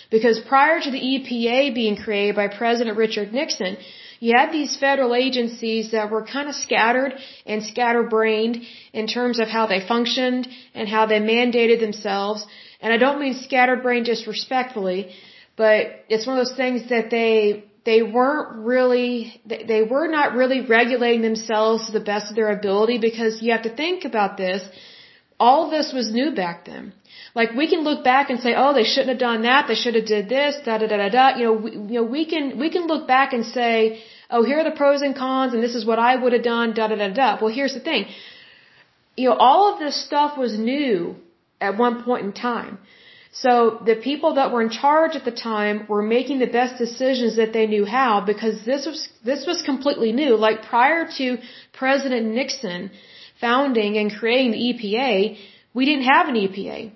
[0.09, 3.77] Because prior to the EPA being created by President Richard Nixon,
[4.19, 7.13] you had these federal agencies that were kind of scattered
[7.45, 8.61] and scatterbrained
[8.93, 12.45] in terms of how they functioned and how they mandated themselves.
[12.81, 15.11] And I don't mean scatterbrained disrespectfully,
[15.55, 20.61] but it's one of those things that they they weren't really they were not really
[20.61, 24.67] regulating themselves to the best of their ability because you have to think about this
[25.39, 26.93] all this was new back then
[27.35, 29.67] like we can look back and say, oh, they shouldn't have done that.
[29.67, 30.55] They should have did this.
[30.65, 31.37] Da da da da da.
[31.37, 34.59] You know, we, you know, we can we can look back and say, oh, here
[34.59, 36.73] are the pros and cons, and this is what I would have done.
[36.73, 37.37] Da da da da.
[37.41, 38.05] Well, here's the thing.
[39.17, 41.15] You know, all of this stuff was new
[41.59, 42.77] at one point in time.
[43.31, 47.35] So the people that were in charge at the time were making the best decisions
[47.35, 50.37] that they knew how because this was this was completely new.
[50.37, 51.37] Like prior to
[51.73, 52.91] President Nixon
[53.39, 55.37] founding and creating the EPA,
[55.73, 56.91] we didn't have an EPA.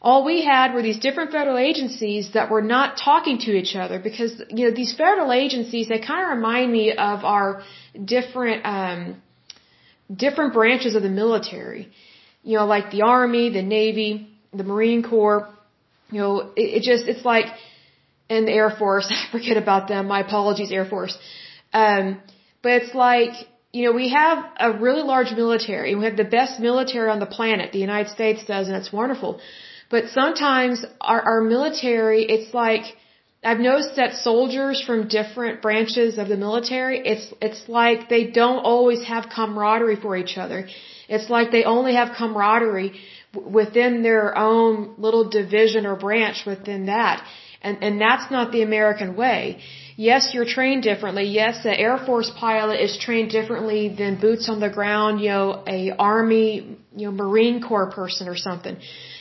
[0.00, 4.00] All we had were these different federal agencies that were not talking to each other
[4.00, 7.62] because, you know, these federal agencies, they kind of remind me of our
[8.04, 9.22] different, um,
[10.14, 11.88] different branches of the military.
[12.42, 15.48] You know, like the Army, the Navy, the Marine Corps.
[16.10, 17.46] You know, it, it just, it's like,
[18.28, 20.08] and the Air Force, I forget about them.
[20.08, 21.16] My apologies, Air Force.
[21.72, 22.20] Um,
[22.62, 23.34] but it's like,
[23.72, 25.94] you know, we have a really large military.
[25.94, 27.72] We have the best military on the planet.
[27.72, 29.40] The United States does, and it's wonderful.
[29.90, 32.84] But sometimes our, our military, it's like,
[33.42, 38.62] I've noticed that soldiers from different branches of the military, it's, it's like they don't
[38.72, 40.68] always have camaraderie for each other.
[41.08, 42.92] It's like they only have camaraderie
[43.34, 47.26] within their own little division or branch within that.
[47.62, 49.60] And, and that's not the American way.
[49.96, 51.24] Yes, you're trained differently.
[51.24, 55.62] Yes, the Air Force pilot is trained differently than boots on the ground, you know,
[55.66, 58.76] a Army, you know, Marine Corps person or something.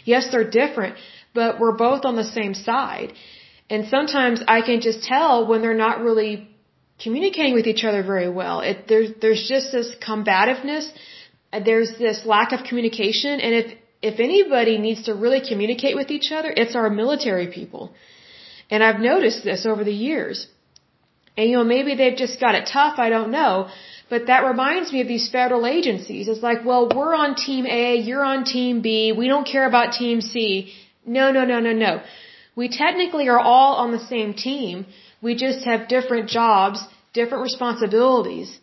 [0.06, 0.96] Yes, they're different,
[1.34, 3.14] but we're both on the same side.
[3.70, 6.50] And sometimes I can just tell when they're not really
[7.04, 8.62] communicating with each other very well.
[8.62, 10.90] It, there's, there's just this combativeness.
[11.66, 13.40] There's this lack of communication.
[13.40, 17.94] And if, if anybody needs to really communicate with each other, it's our military people.
[18.70, 20.48] And I've noticed this over the years.
[21.38, 23.70] And you know, maybe they've just got it tough, I don't know.
[24.10, 26.28] But that reminds me of these federal agencies.
[26.28, 29.94] It's like, well, we're on team A, you're on team B, we don't care about
[29.94, 30.74] team C.
[31.06, 32.02] No, no, no, no, no.
[32.56, 34.86] We technically are all on the same team.
[35.22, 36.80] We just have different jobs,
[37.14, 38.60] different responsibilities.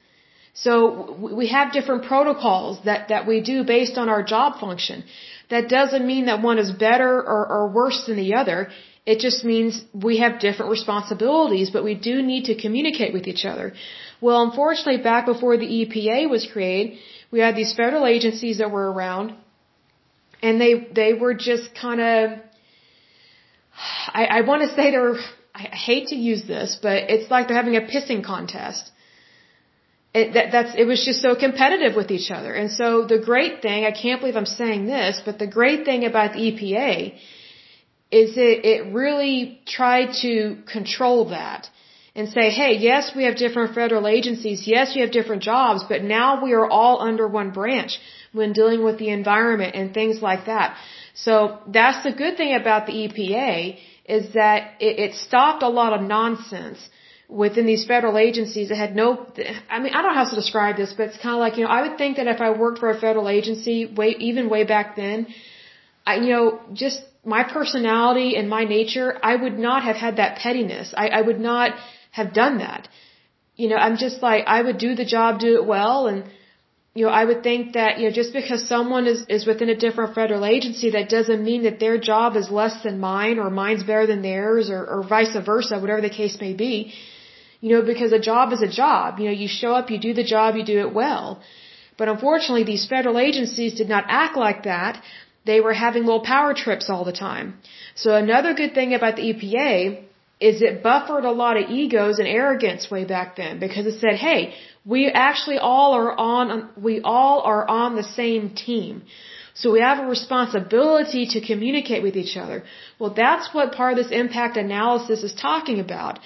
[0.52, 5.04] So we have different protocols that, that we do based on our job function.
[5.50, 8.68] That doesn't mean that one is better or, or worse than the other.
[9.12, 9.72] It just means
[10.08, 13.66] we have different responsibilities, but we do need to communicate with each other.
[14.20, 16.98] Well, unfortunately, back before the EPA was created,
[17.32, 19.32] we had these federal agencies that were around,
[20.42, 22.20] and they they were just kind of,
[24.20, 25.18] I, I want to say they were,
[25.62, 28.92] I hate to use this, but it's like they're having a pissing contest.
[30.18, 32.52] It, that, that's, it was just so competitive with each other.
[32.60, 36.06] And so the great thing, I can't believe I'm saying this, but the great thing
[36.12, 36.94] about the EPA
[38.10, 41.68] is it, it really tried to control that
[42.14, 44.66] and say, hey, yes, we have different federal agencies.
[44.66, 47.98] Yes, we have different jobs, but now we are all under one branch
[48.32, 50.76] when dealing with the environment and things like that.
[51.14, 55.92] So that's the good thing about the EPA is that it, it stopped a lot
[55.92, 56.78] of nonsense
[57.28, 59.26] within these federal agencies that had no,
[59.70, 61.64] I mean, I don't know how to describe this, but it's kind of like, you
[61.64, 64.64] know, I would think that if I worked for a federal agency way, even way
[64.64, 65.26] back then,
[66.06, 70.38] I, you know, just my personality and my nature, I would not have had that
[70.38, 70.94] pettiness.
[70.96, 71.74] I, I would not
[72.12, 72.88] have done that.
[73.57, 76.24] You know, I'm just like, I would do the job, do it well, and,
[76.94, 79.76] you know, I would think that, you know, just because someone is, is within a
[79.76, 83.85] different federal agency, that doesn't mean that their job is less than mine or mine's
[83.85, 86.92] better than theirs or, or vice versa, whatever the case may be.
[87.61, 89.18] You know, because a job is a job.
[89.18, 91.40] You know, you show up, you do the job, you do it well.
[91.96, 95.02] But unfortunately, these federal agencies did not act like that.
[95.50, 97.46] They were having little power trips all the time.
[98.02, 99.74] So another good thing about the EPA
[100.48, 104.16] is it buffered a lot of egos and arrogance way back then because it said,
[104.26, 104.40] hey,
[104.94, 109.02] we actually all are on, we all are on the same team.
[109.61, 112.58] So we have a responsibility to communicate with each other.
[112.98, 116.20] Well, that's what part of this impact analysis is talking about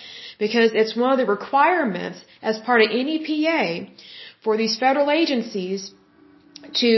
[0.44, 2.18] because it's one of the requirements
[2.50, 3.87] as part of NEPA
[4.44, 5.92] for these federal agencies
[6.82, 6.94] to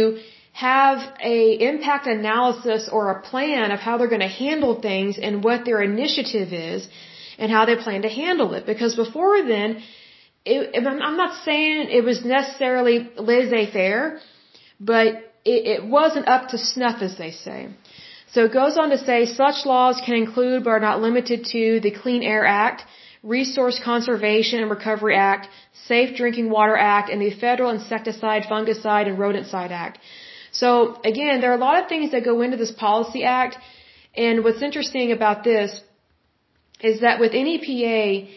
[0.54, 1.38] have a
[1.70, 5.82] impact analysis or a plan of how they're going to handle things and what their
[5.82, 6.88] initiative is
[7.38, 8.64] and how they plan to handle it.
[8.64, 9.82] Because before then,
[10.44, 14.20] it, I'm not saying it was necessarily laissez-faire,
[14.78, 15.08] but
[15.52, 17.70] it, it wasn't up to snuff, as they say.
[18.32, 21.80] So it goes on to say such laws can include but are not limited to
[21.80, 22.84] the Clean Air Act,
[23.24, 25.48] Resource Conservation and Recovery Act,
[25.88, 29.98] Safe Drinking Water Act, and the Federal Insecticide, Fungicide, and Rodenticide Act.
[30.60, 30.70] So
[31.12, 33.56] again, there are a lot of things that go into this policy act,
[34.16, 35.80] and what's interesting about this
[36.80, 38.28] is that with NEPA,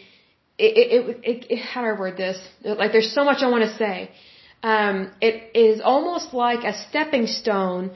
[0.66, 0.90] it, it,
[1.30, 2.38] it, it how do I word this?
[2.64, 4.10] Like there's so much I want to say.
[4.62, 7.92] Um, it is almost like a stepping stone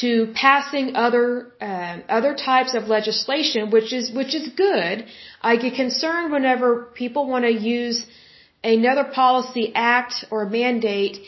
[0.00, 5.06] to passing other uh, other types of legislation, which is which is good.
[5.40, 6.68] I get concerned whenever
[7.02, 8.06] people want to use
[8.62, 11.18] another policy act or mandate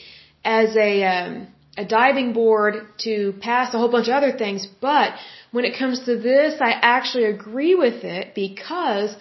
[0.45, 1.47] as a um,
[1.77, 4.67] a diving board to pass a whole bunch of other things.
[4.81, 5.13] But
[5.53, 9.15] when it comes to this, I actually agree with it because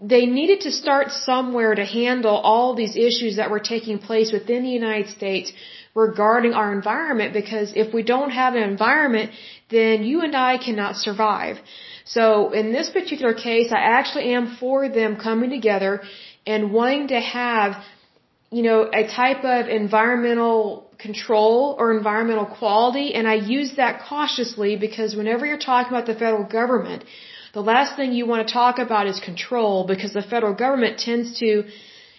[0.00, 4.62] they needed to start somewhere to handle all these issues that were taking place within
[4.62, 5.52] the United States
[5.94, 9.30] regarding our environment because if we don't have an environment,
[9.70, 11.56] then you and I cannot survive.
[12.04, 16.02] So in this particular case, I actually am for them coming together
[16.46, 17.82] and wanting to have,
[18.50, 23.14] you know, a type of environmental control or environmental quality.
[23.14, 27.04] And I use that cautiously because whenever you're talking about the federal government,
[27.52, 31.38] the last thing you want to talk about is control because the federal government tends
[31.40, 31.64] to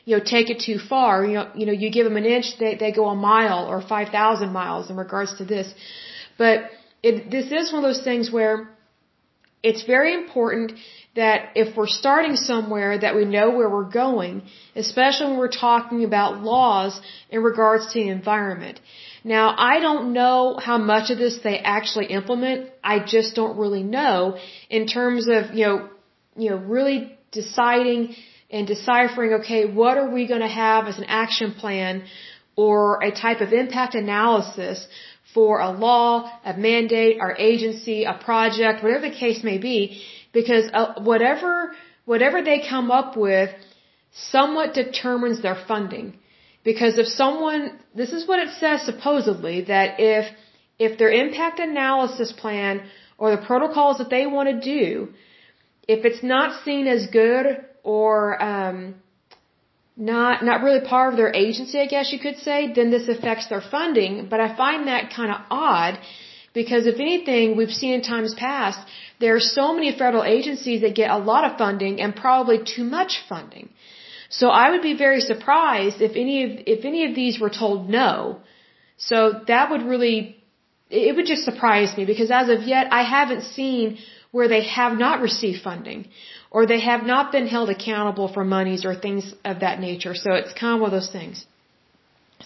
[0.08, 1.26] you know, take it too far.
[1.26, 3.82] You know, you know, you give them an inch, they, they go a mile or
[3.82, 5.68] 5,000 miles in regards to this.
[6.38, 6.72] But
[7.04, 8.70] it, this is one of those things where
[9.62, 10.72] it's very important
[11.18, 14.44] that if we're starting somewhere that we know where we're going,
[14.76, 16.94] especially when we're talking about laws
[17.32, 18.80] in regards to the environment.
[19.24, 22.70] Now, I don't know how much of this they actually implement.
[22.94, 24.38] I just don't really know
[24.70, 25.90] in terms of, you know,
[26.42, 27.00] you know, really
[27.32, 28.16] deciding
[28.52, 32.04] and deciphering, okay, what are we going to have as an action plan
[32.56, 34.88] or a type of impact analysis
[35.34, 40.02] for a law, a mandate, our agency, a project, whatever the case may be,
[40.40, 41.52] because uh, whatever,
[42.12, 43.50] whatever they come up with
[44.34, 46.08] somewhat determines their funding.
[46.70, 47.62] Because if someone,
[48.00, 50.26] this is what it says supposedly, that if,
[50.86, 52.74] if their impact analysis plan
[53.18, 54.86] or the protocols that they want to do,
[55.96, 57.46] if it's not seen as good
[57.96, 58.12] or
[58.52, 58.80] um,
[60.12, 63.48] not not really part of their agency, I guess you could say, then this affects
[63.52, 64.28] their funding.
[64.32, 65.94] But I find that kind of odd
[66.60, 68.80] because if anything, we've seen in times past
[69.20, 72.84] there are so many federal agencies that get a lot of funding and probably too
[72.84, 73.70] much funding.
[74.30, 77.90] So I would be very surprised if any of if any of these were told
[77.90, 78.40] no.
[78.98, 80.38] So that would really
[80.90, 83.98] it would just surprise me because as of yet I haven't seen
[84.32, 86.08] where they have not received funding
[86.52, 90.16] or they have not been held accountable for monies or things of that nature.
[90.16, 91.46] So it's kind of one of those things.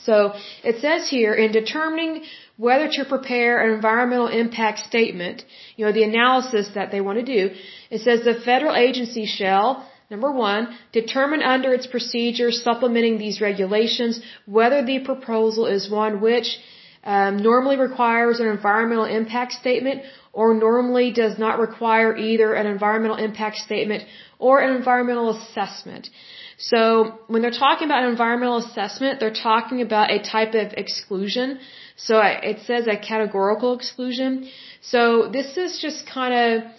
[0.05, 2.24] So it says here in determining
[2.58, 5.43] whether to prepare an environmental impact statement,
[5.76, 7.54] you know, the analysis that they want to do,
[7.89, 14.22] it says the federal agency shall, number one, determine under its procedures supplementing these regulations
[14.45, 16.60] whether the proposal is one which
[17.04, 23.18] um, normally requires an environmental impact statement or normally does not require either an environmental
[23.18, 24.04] impact statement
[24.39, 26.10] or an environmental assessment.
[26.58, 31.60] So when they're talking about an environmental assessment, they're talking about a type of exclusion.
[32.06, 32.20] So
[32.52, 34.49] it says a categorical exclusion.
[34.82, 36.72] So this is just kind of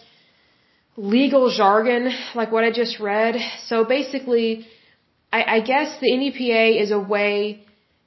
[0.97, 3.37] legal jargon, like what I just read.
[3.67, 4.67] So basically,
[5.33, 7.65] I, I guess the NEPA is a way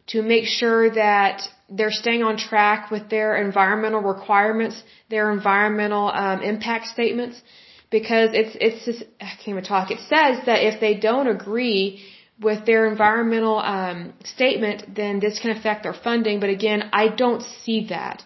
[0.08, 6.44] to make sure that they're staying on track with their environmental requirements, their environmental um,
[6.44, 7.42] impact statements,
[7.90, 9.90] because it's it's just, I can't even talk.
[9.90, 12.04] It says that if they don't agree
[12.40, 16.40] with their environmental um, statement, then this can affect their funding.
[16.40, 18.24] But again, I don't see that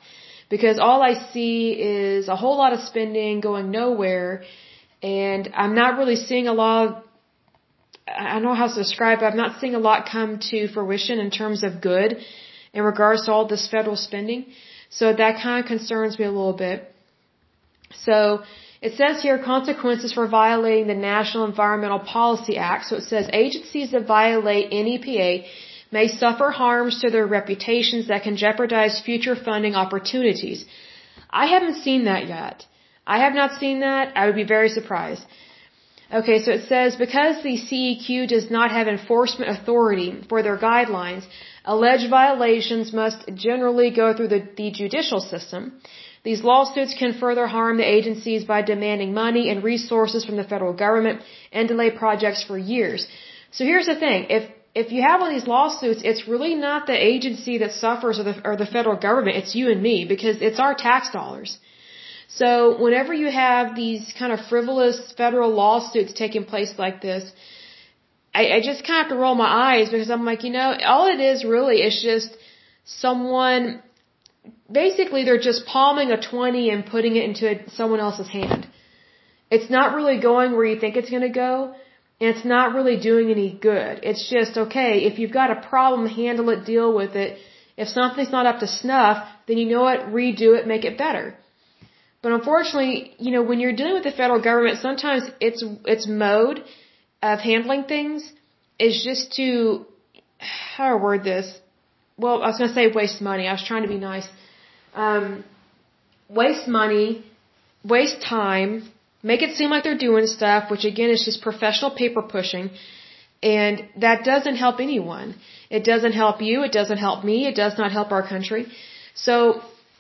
[0.50, 4.44] because all I see is a whole lot of spending going nowhere,
[5.04, 6.88] and I'm not really seeing a lot.
[6.88, 7.04] Of,
[8.08, 9.26] I don't know how to describe it.
[9.26, 12.18] I'm not seeing a lot come to fruition in terms of good
[12.74, 14.48] in regards to all this federal spending.
[14.90, 16.92] So that kind of concerns me a little bit.
[18.06, 18.42] So
[18.82, 22.86] it says here consequences for violating the National Environmental Policy Act.
[22.86, 25.46] So it says agencies that violate NEPA
[25.92, 30.66] may suffer harms to their reputations that can jeopardize future funding opportunities.
[31.30, 32.66] I haven't seen that yet.
[33.06, 34.16] I have not seen that.
[34.16, 35.26] I would be very surprised.
[36.12, 41.24] Okay, so it says because the CEQ does not have enforcement authority for their guidelines,
[41.66, 45.80] alleged violations must generally go through the, the judicial system.
[46.24, 50.74] These lawsuits can further harm the agencies by demanding money and resources from the federal
[50.74, 53.08] government and delay projects for years.
[53.52, 54.26] So here's the thing.
[54.30, 58.24] If if you have all these lawsuits, it's really not the agency that suffers or
[58.24, 59.38] the, or the federal government.
[59.38, 61.58] It's you and me because it's our tax dollars.
[62.28, 67.24] So whenever you have these kind of frivolous federal lawsuits taking place like this,
[68.34, 70.78] I, I just kind of have to roll my eyes because I'm like, you know,
[70.86, 72.30] all it is really is just
[72.86, 73.82] someone
[74.72, 78.68] basically they're just palming a 20 and putting it into someone else's hand.
[79.52, 81.74] It's not really going where you think it's going to go.
[82.22, 84.02] And it's not really doing any good.
[84.04, 87.40] It's just, okay, if you've got a problem, handle it, deal with it.
[87.78, 91.38] If something's not up to snuff, then you know what, redo it, make it better.
[92.22, 96.62] But unfortunately, you know, when you're dealing with the federal government, sometimes its, its mode
[97.24, 98.30] of handling things
[98.78, 99.86] is just to,
[100.40, 101.58] how do I word this?
[102.18, 103.48] Well, I was going to say waste money.
[103.48, 104.28] I was trying to be nice
[105.00, 105.44] um,
[106.40, 107.08] waste money,
[107.94, 108.72] waste time,
[109.32, 112.70] make it seem like they're doing stuff, which again is just professional paper pushing.
[113.42, 113.76] And
[114.06, 115.36] that doesn't help anyone.
[115.78, 116.64] It doesn't help you.
[116.68, 117.38] It doesn't help me.
[117.52, 118.64] It does not help our country.
[119.26, 119.36] So,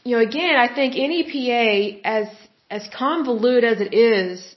[0.04, 2.28] you know, again, I think NEPA, as,
[2.70, 4.56] as convoluted as it is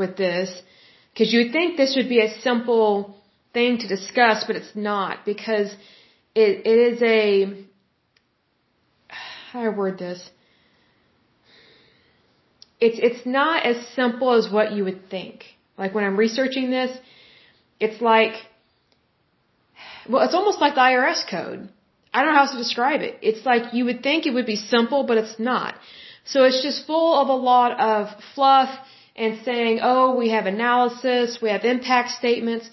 [0.00, 0.48] with this,
[1.12, 3.16] because you would think this would be a simple
[3.52, 5.74] thing to discuss, but it's not because
[6.34, 7.67] it, it is a,
[9.50, 10.30] how do I word this?
[12.80, 15.44] It's it's not as simple as what you would think.
[15.76, 16.96] Like when I'm researching this,
[17.80, 18.34] it's like
[20.08, 21.68] well, it's almost like the IRS code.
[22.12, 23.18] I don't know how else to describe it.
[23.20, 25.74] It's like you would think it would be simple, but it's not.
[26.24, 28.70] So it's just full of a lot of fluff
[29.16, 32.70] and saying, oh, we have analysis, we have impact statements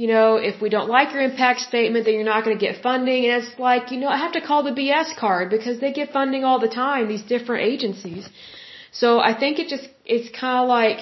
[0.00, 2.82] you know, if we don't like your impact statement, then you're not going to get
[2.82, 3.24] funding.
[3.24, 6.12] And it's like, you know, I have to call the BS card because they get
[6.12, 8.28] funding all the time, these different agencies.
[8.92, 10.98] So I think it just, it's kind of like,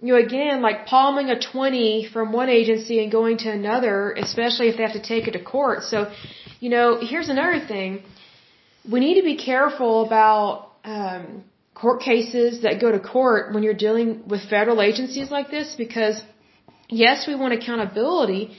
[0.00, 4.68] you know, again, like palming a 20 from one agency and going to another, especially
[4.68, 5.82] if they have to take it to court.
[5.82, 6.12] So,
[6.60, 8.04] you know, here's another thing.
[8.88, 11.44] We need to be careful about, um,
[11.74, 16.22] court cases that go to court when you're dealing with federal agencies like this because
[16.88, 18.56] yes, we want accountability,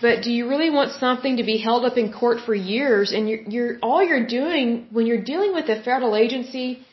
[0.00, 3.12] but do you really want something to be held up in court for years?
[3.12, 6.84] And you're, you're all you're doing when you're dealing with a federal agency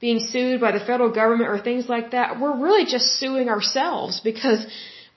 [0.00, 4.20] being sued by the federal government or things like that, we're really just suing ourselves
[4.20, 4.60] because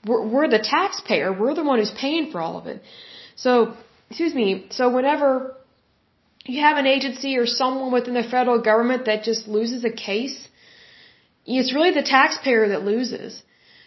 [0.08, 1.30] we're, we're the taxpayer.
[1.42, 2.82] We're the one who's paying for all of it.
[3.36, 3.76] So,
[4.10, 4.68] excuse me.
[4.70, 5.56] So whenever
[6.46, 10.48] you have an agency or someone within the federal government that just loses a case,
[11.46, 13.42] it's really the taxpayer that loses.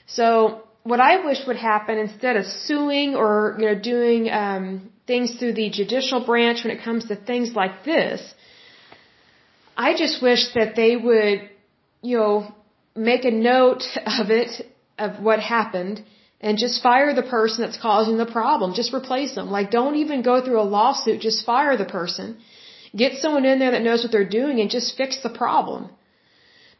[0.06, 4.66] So what I wish would happen instead of suing or you know doing um,
[5.10, 8.20] things through the judicial branch when it comes to things like this,
[9.86, 11.38] I just wish that they would
[12.10, 12.32] you know
[13.10, 13.84] make a note
[14.20, 14.50] of it
[15.06, 16.02] of what happened
[16.40, 18.74] and just fire the person that's causing the problem.
[18.82, 19.48] Just replace them.
[19.56, 21.20] Like don't even go through a lawsuit.
[21.28, 22.38] Just fire the person.
[23.02, 25.90] Get someone in there that knows what they're doing and just fix the problem.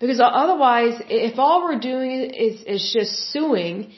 [0.00, 2.10] Because otherwise, if all we're doing
[2.46, 3.92] is, is just suing,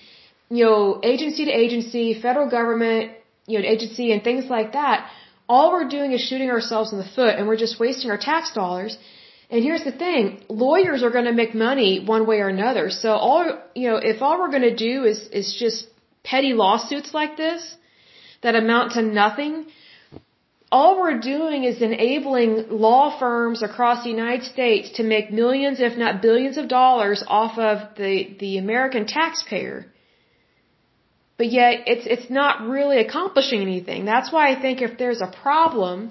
[0.50, 3.12] you know, agency to agency, federal government,
[3.46, 5.08] you know, agency and things like that,
[5.48, 8.52] all we're doing is shooting ourselves in the foot and we're just wasting our tax
[8.52, 8.98] dollars.
[9.50, 12.90] And here's the thing, lawyers are going to make money one way or another.
[12.90, 13.44] So all,
[13.74, 15.86] you know, if all we're going to do is, is just
[16.24, 17.76] petty lawsuits like this
[18.42, 19.66] that amount to nothing,
[20.72, 25.98] all we're doing is enabling law firms across the United States to make millions, if
[25.98, 29.84] not billions of dollars off of the, the American taxpayer.
[31.36, 34.06] But yet, it's, it's not really accomplishing anything.
[34.06, 36.10] That's why I think if there's a problem,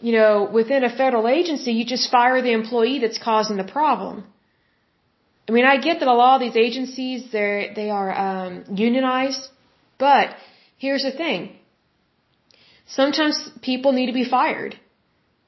[0.00, 4.24] you know, within a federal agency, you just fire the employee that's causing the problem.
[5.48, 9.42] I mean, I get that a lot of these agencies, they're, they are, um, unionized,
[9.98, 10.34] but
[10.78, 11.40] here's the thing
[12.86, 14.78] Sometimes people need to be fired.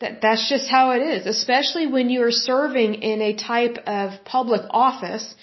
[0.01, 4.25] That, that's just how it is, especially when you are serving in a type of
[4.25, 5.35] public office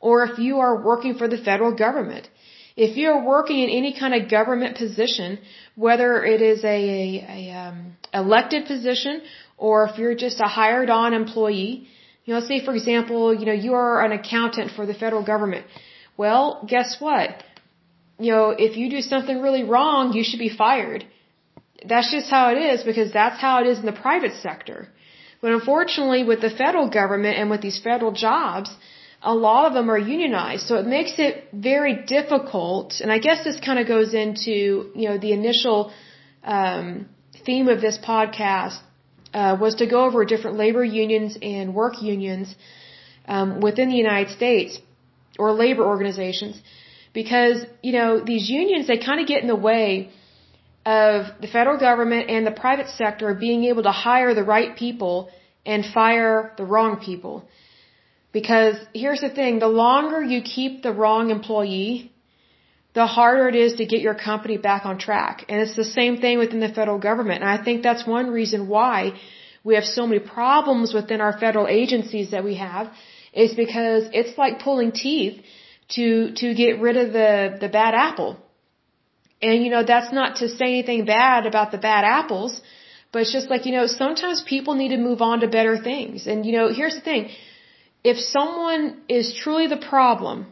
[0.00, 2.28] or if you are working for the federal government.
[2.76, 5.38] If you're working in any kind of government position,
[5.74, 9.20] whether it is a, a, a um, elected position
[9.58, 11.88] or if you're just a hired on employee,
[12.24, 15.66] you know, say for example, you know, you are an accountant for the federal government.
[16.16, 17.42] Well, guess what?
[18.18, 21.04] You know, if you do something really wrong, you should be fired
[21.86, 24.88] that's just how it is because that's how it is in the private sector.
[25.40, 28.70] But unfortunately, with the federal government and with these federal jobs,
[29.22, 30.66] a lot of them are unionized.
[30.66, 33.00] So it makes it very difficult.
[33.00, 35.92] And I guess this kind of goes into, you know, the initial
[36.44, 37.08] um,
[37.44, 38.78] theme of this podcast
[39.34, 42.54] uh, was to go over different labor unions and work unions
[43.26, 44.78] um, within the United States
[45.38, 46.60] or labor organizations.
[47.12, 50.10] Because, you know, these unions, they kind of get in the way
[50.88, 55.16] of the federal government and the private sector being able to hire the right people
[55.66, 57.34] and fire the wrong people.
[58.38, 62.12] Because here's the thing, the longer you keep the wrong employee,
[62.94, 65.44] the harder it is to get your company back on track.
[65.48, 67.42] And it's the same thing within the federal government.
[67.42, 68.98] And I think that's one reason why
[69.64, 72.86] we have so many problems within our federal agencies that we have
[73.44, 75.36] is because it's like pulling teeth
[75.96, 78.38] to, to get rid of the, the bad apple.
[79.40, 82.60] And you know, that's not to say anything bad about the bad apples,
[83.12, 86.26] but it's just like, you know, sometimes people need to move on to better things.
[86.26, 87.30] And you know, here's the thing.
[88.04, 90.46] If someone is truly the problem,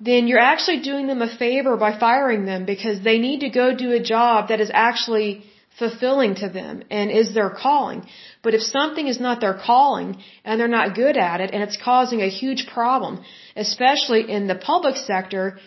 [0.00, 3.74] then you're actually doing them a favor by firing them because they need to go
[3.74, 5.44] do a job that is actually
[5.78, 8.00] fulfilling to them and is their calling.
[8.42, 11.78] But if something is not their calling and they're not good at it and it's
[11.90, 13.22] causing a huge problem,
[13.56, 15.58] especially in the public sector,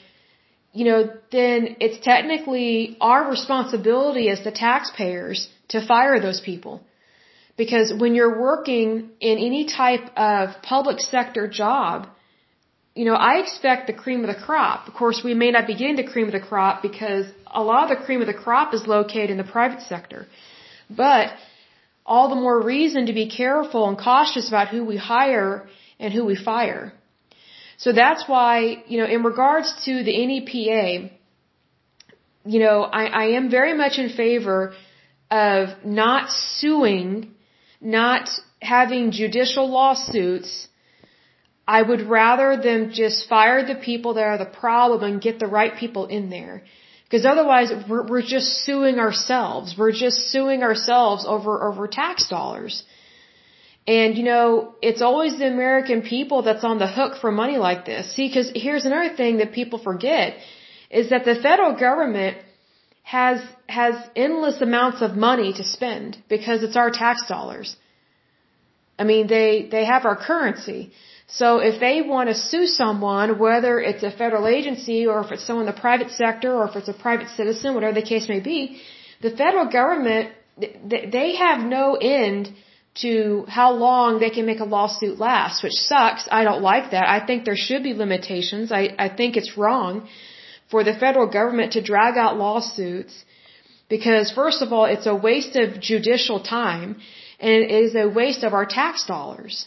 [0.73, 0.99] you know,
[1.31, 6.81] then it's technically our responsibility as the taxpayers to fire those people.
[7.55, 12.07] Because when you're working in any type of public sector job,
[12.95, 14.87] you know, I expect the cream of the crop.
[14.87, 17.91] Of course, we may not be getting the cream of the crop because a lot
[17.91, 20.25] of the cream of the crop is located in the private sector.
[20.89, 21.33] But
[22.05, 25.67] all the more reason to be careful and cautious about who we hire
[25.99, 26.93] and who we fire.
[27.83, 31.09] So that's why, you know, in regards to the NEPA,
[32.53, 34.73] you know, I, I am very much in favor
[35.29, 37.09] of not suing,
[37.81, 38.29] not
[38.61, 40.69] having judicial lawsuits.
[41.67, 45.51] I would rather them just fire the people that are the problem and get the
[45.59, 46.63] right people in there.
[47.03, 49.75] Because otherwise, we're, we're just suing ourselves.
[49.77, 52.83] We're just suing ourselves over, over tax dollars.
[53.85, 57.85] And you know, it's always the American people that's on the hook for money like
[57.85, 58.15] this.
[58.15, 60.37] See, because here's another thing that people forget
[60.89, 62.37] is that the federal government
[63.03, 67.75] has has endless amounts of money to spend because it's our tax dollars.
[68.97, 70.91] I mean, they they have our currency.
[71.27, 75.45] So if they want to sue someone, whether it's a federal agency or if it's
[75.45, 78.39] someone in the private sector or if it's a private citizen, whatever the case may
[78.39, 78.81] be,
[79.21, 82.53] the federal government they have no end
[82.95, 86.27] to how long they can make a lawsuit last, which sucks.
[86.31, 87.09] I don't like that.
[87.09, 88.71] I think there should be limitations.
[88.71, 90.07] I, I think it's wrong
[90.69, 93.25] for the federal government to drag out lawsuits
[93.89, 96.97] because first of all, it's a waste of judicial time
[97.39, 99.65] and it is a waste of our tax dollars.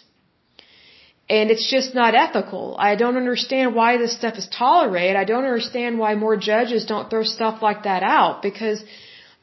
[1.29, 2.77] And it's just not ethical.
[2.79, 5.17] I don't understand why this stuff is tolerated.
[5.17, 8.85] I don't understand why more judges don't throw stuff like that out because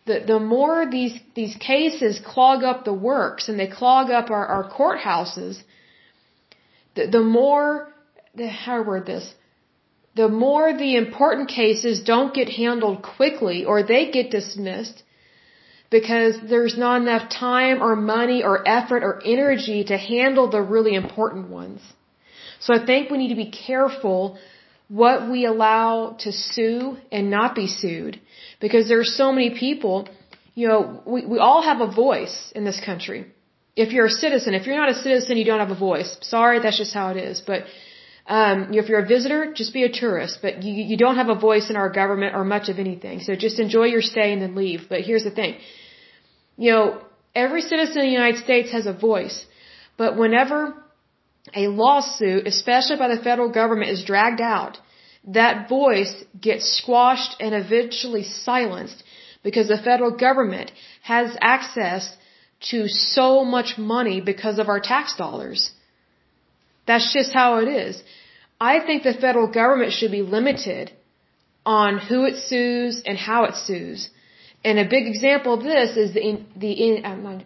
[0.06, 4.46] the the more these these cases clog up the works and they clog up our,
[4.46, 5.62] our courthouses,
[6.96, 7.94] the, the more
[8.36, 9.34] the how I word this,
[10.16, 15.04] the more the important cases don't get handled quickly or they get dismissed
[15.90, 20.96] because there's not enough time or money or effort or energy to handle the really
[20.96, 21.82] important ones.
[22.60, 24.38] So I think we need to be careful
[25.02, 28.22] what we allow to sue and not be sued
[28.62, 30.08] because there are so many people,
[30.54, 33.22] you know, we, we all have a voice in this country.
[33.76, 36.12] If you're a citizen, if you're not a citizen, you don't have a voice.
[36.22, 37.42] Sorry, that's just how it is.
[37.42, 37.64] But
[38.28, 40.38] um, if you're a visitor, just be a tourist.
[40.44, 43.22] But you, you don't have a voice in our government or much of anything.
[43.22, 44.82] So just enjoy your stay and then leave.
[44.90, 45.58] But here's the thing.
[46.56, 47.02] You know,
[47.34, 49.38] every citizen in the United States has a voice.
[49.98, 50.58] But whenever
[51.64, 54.78] a lawsuit, especially by the federal government, is dragged out,
[55.28, 59.04] that voice gets squashed and eventually silenced
[59.44, 60.72] because the federal government
[61.02, 62.16] has access
[62.72, 65.72] to so much money because of our tax dollars.
[66.88, 68.02] That's just how it is.
[68.60, 70.92] I think the federal government should be limited
[71.66, 74.10] on who it sues and how it sues.
[74.66, 76.74] And a big example of this is the the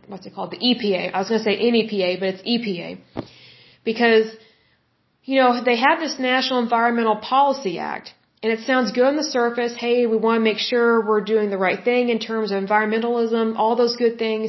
[0.07, 1.13] what's it called the EPA.
[1.13, 2.99] I was going to say NEPA, but it's EPA
[3.83, 4.27] because
[5.27, 8.07] you know they have this National Environmental Policy Act,
[8.41, 9.73] and it sounds good on the surface.
[9.85, 13.55] Hey, we want to make sure we're doing the right thing in terms of environmentalism,
[13.57, 14.47] all those good things.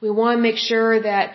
[0.00, 1.34] We want to make sure that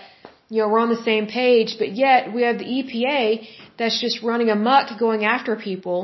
[0.50, 4.24] you know, we're on the same page, but yet we have the EPA that's just
[4.24, 6.00] running amok going after people,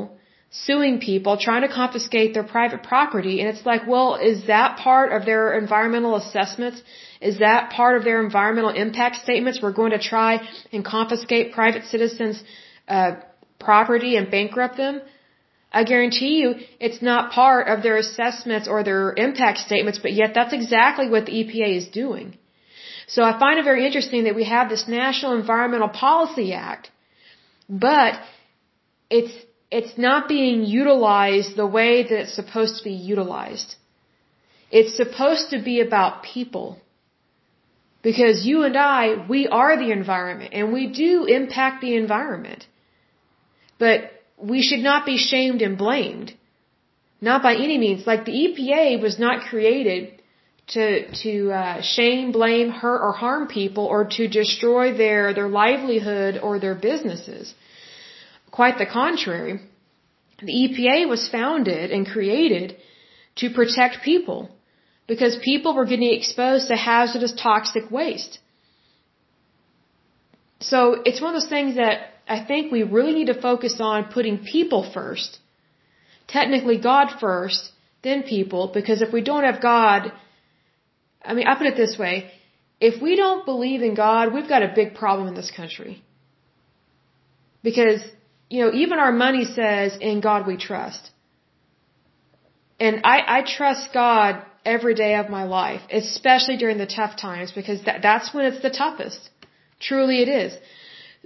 [0.50, 3.40] suing people, trying to confiscate their private property.
[3.40, 6.80] And it's like, well, is that part of their environmental assessments?
[7.20, 9.60] Is that part of their environmental impact statements?
[9.60, 10.30] We're going to try
[10.72, 12.40] and confiscate private citizens'
[12.88, 13.12] uh,
[13.58, 15.00] property and bankrupt them?
[15.72, 20.32] I guarantee you it's not part of their assessments or their impact statements, but yet
[20.34, 22.38] that's exactly what the EPA is doing.
[23.06, 26.90] So I find it very interesting that we have this National Environmental Policy Act,
[27.68, 28.14] but
[29.10, 29.34] it's
[29.70, 33.74] it's not being utilized the way that it's supposed to be utilized.
[34.70, 36.78] It's supposed to be about people.
[38.02, 42.66] Because you and I, we are the environment and we do impact the environment.
[43.78, 46.34] But we should not be shamed and blamed.
[47.20, 48.06] Not by any means.
[48.06, 50.22] Like the EPA was not created
[50.68, 50.86] to
[51.22, 56.58] to uh, shame, blame, hurt, or harm people, or to destroy their their livelihood or
[56.58, 57.54] their businesses.
[58.50, 59.60] Quite the contrary.
[60.42, 62.76] The EPA was founded and created
[63.36, 64.50] to protect people
[65.06, 68.38] because people were getting exposed to hazardous toxic waste.
[70.60, 74.12] So it's one of those things that I think we really need to focus on
[74.12, 75.38] putting people first.
[76.26, 77.70] Technically God first,
[78.02, 80.12] then people, because if we don't have God,
[81.24, 82.30] I mean, I put it this way.
[82.80, 86.02] If we don't believe in God, we've got a big problem in this country.
[87.62, 88.00] Because,
[88.50, 91.10] you know, even our money says, in God we trust.
[92.78, 97.52] And I, I trust God every day of my life, especially during the tough times,
[97.52, 99.30] because that, that's when it's the toughest.
[99.80, 100.52] Truly it is.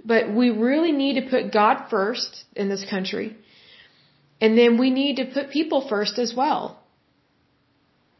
[0.03, 3.35] But we really need to put God first in this country.
[4.39, 6.79] And then we need to put people first as well.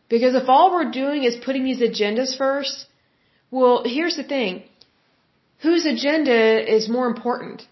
[0.09, 2.86] Because if all we're doing is putting these agendas first,
[3.49, 4.63] well, here's the thing.
[5.59, 6.39] Whose agenda
[6.75, 7.65] is more important?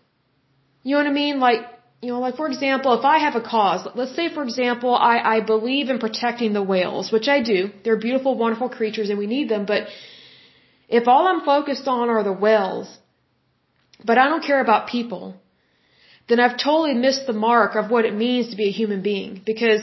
[0.84, 1.40] You know what I mean?
[1.40, 1.62] Like,
[2.02, 5.18] you know, like for example, if I have a cause, let's say for example, I,
[5.36, 7.72] I believe in protecting the whales, which I do.
[7.84, 9.88] They're beautiful, wonderful creatures and we need them, but
[10.88, 12.88] if all I'm focused on are the whales,
[14.04, 15.36] but I don't care about people,
[16.28, 19.42] then I've totally missed the mark of what it means to be a human being.
[19.46, 19.82] Because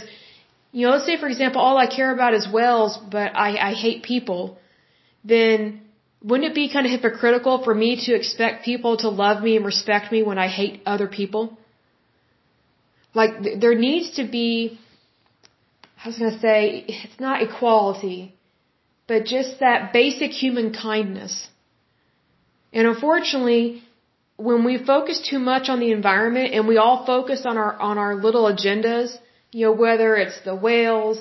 [0.72, 3.72] you know, let's say for example, all I care about is whales, but I, I
[3.72, 4.58] hate people,
[5.24, 5.82] then
[6.22, 9.64] wouldn't it be kind of hypocritical for me to expect people to love me and
[9.64, 11.56] respect me when I hate other people?
[13.14, 14.78] Like, th- there needs to be,
[16.04, 18.34] I was going to say, it's not equality,
[19.06, 21.48] but just that basic human kindness.
[22.72, 23.82] And unfortunately,
[24.36, 27.98] when we focus too much on the environment and we all focus on our, on
[27.98, 29.16] our little agendas,
[29.50, 31.18] you know, whether it's the whales,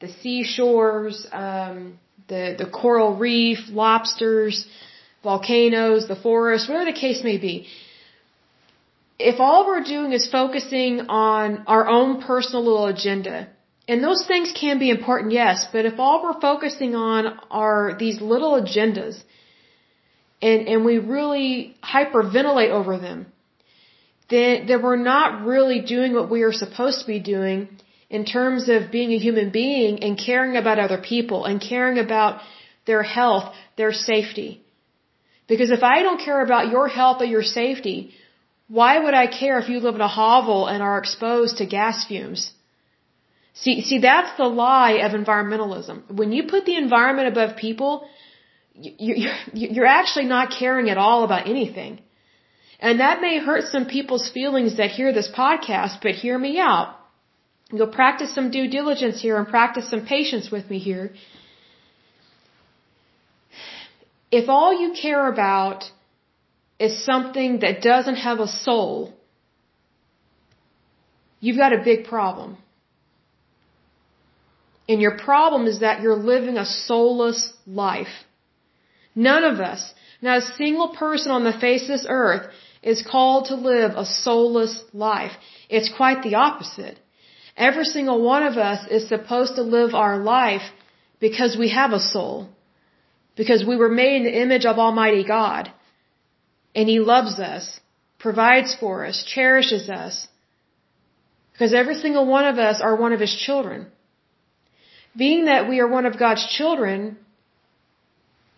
[0.00, 1.98] the seashores, um,
[2.28, 4.66] the, the coral reef, lobsters,
[5.22, 7.66] volcanoes, the forest, whatever the case may be.
[9.18, 13.48] If all we're doing is focusing on our own personal little agenda,
[13.88, 18.20] and those things can be important, yes, but if all we're focusing on are these
[18.20, 19.22] little agendas,
[20.48, 21.48] and, and we really
[21.94, 23.18] hyperventilate over them,
[24.32, 27.58] then, then we're not really doing what we are supposed to be doing
[28.16, 32.32] in terms of being a human being and caring about other people and caring about
[32.90, 33.46] their health,
[33.80, 34.50] their safety.
[35.52, 37.98] Because if I don't care about your health or your safety,
[38.68, 42.04] Why would I care if you live in a hovel and are exposed to gas
[42.06, 42.50] fumes?
[43.54, 46.10] See, see, that's the lie of environmentalism.
[46.10, 48.08] When you put the environment above people,
[48.80, 52.00] you, you're actually not caring at all about anything.
[52.78, 56.94] And that may hurt some people's feelings that hear this podcast, but hear me out.
[57.72, 61.12] You'll practice some due diligence here and practice some patience with me here.
[64.30, 65.84] If all you care about
[66.78, 69.14] is something that doesn't have a soul,
[71.40, 72.58] you've got a big problem.
[74.88, 78.25] And your problem is that you're living a soulless life.
[79.16, 82.52] None of us, not a single person on the face of this earth,
[82.82, 85.32] is called to live a soulless life.
[85.70, 86.98] It's quite the opposite.
[87.56, 90.66] Every single one of us is supposed to live our life
[91.18, 92.48] because we have a soul.
[93.34, 95.72] Because we were made in the image of Almighty God.
[96.74, 97.80] And He loves us,
[98.18, 100.28] provides for us, cherishes us.
[101.52, 103.86] Because every single one of us are one of His children.
[105.16, 107.16] Being that we are one of God's children,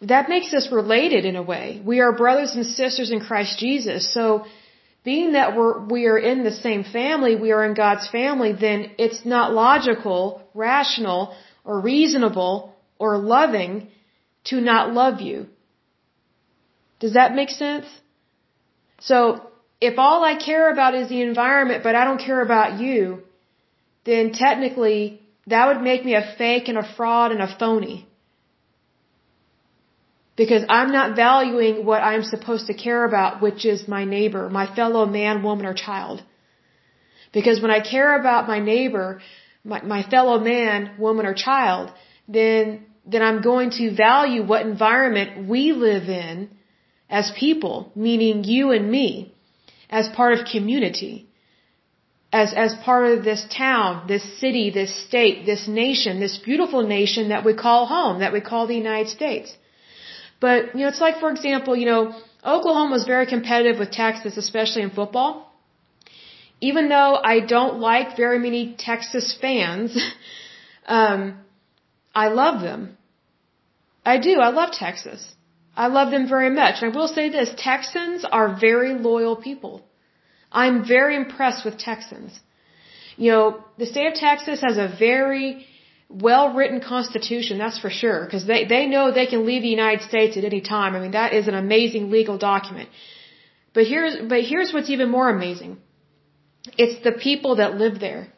[0.03, 1.83] that makes us related in a way.
[1.85, 4.13] We are brothers and sisters in Christ Jesus.
[4.13, 4.47] So,
[5.05, 8.93] being that we're, we are in the same family, we are in God's family, then
[8.99, 11.35] it's not logical, rational,
[11.65, 13.89] or reasonable, or loving
[14.45, 15.47] to not love you.
[17.01, 17.87] Does that make sense?
[19.01, 19.49] So,
[19.81, 23.23] if all I care about is the environment, but I don't care about you,
[24.05, 28.08] then technically that would make me a fake and a fraud and a phony.
[30.41, 34.67] Because I'm not valuing what I'm supposed to care about, which is my neighbor, my
[34.79, 36.23] fellow man, woman, or child.
[37.33, 39.09] Because when I care about my neighbor,
[39.65, 41.93] my, my fellow man, woman, or child,
[42.29, 46.51] then, then I'm going to value what environment we live in
[47.11, 49.35] as people, meaning you and me,
[49.91, 51.29] as part of community
[52.33, 57.31] as, as part of this town, this city, this state, this nation, this beautiful nation
[57.31, 59.57] that we call home, that we call the United States.
[60.41, 62.15] But, you know, it's like, for example, you know,
[62.45, 65.53] Oklahoma was very competitive with Texas, especially in football.
[66.61, 69.97] Even though I don't like very many Texas fans,
[70.87, 71.39] um,
[72.15, 72.97] I love them.
[74.05, 74.41] I do.
[74.41, 75.35] I love Texas.
[75.77, 76.83] I love them very much.
[76.83, 79.83] And I will say this, Texans are very loyal people.
[80.51, 82.39] I'm very impressed with Texans.
[83.17, 85.67] You know, the state of Texas has a very
[86.09, 90.09] well written constitution, that's for sure, because they, they know they can leave the United
[90.09, 90.95] States at any time.
[90.95, 92.89] I mean, that is an amazing legal document.
[93.75, 95.79] But here's, but here's what's even more amazing.
[96.77, 98.29] It's the people that live there.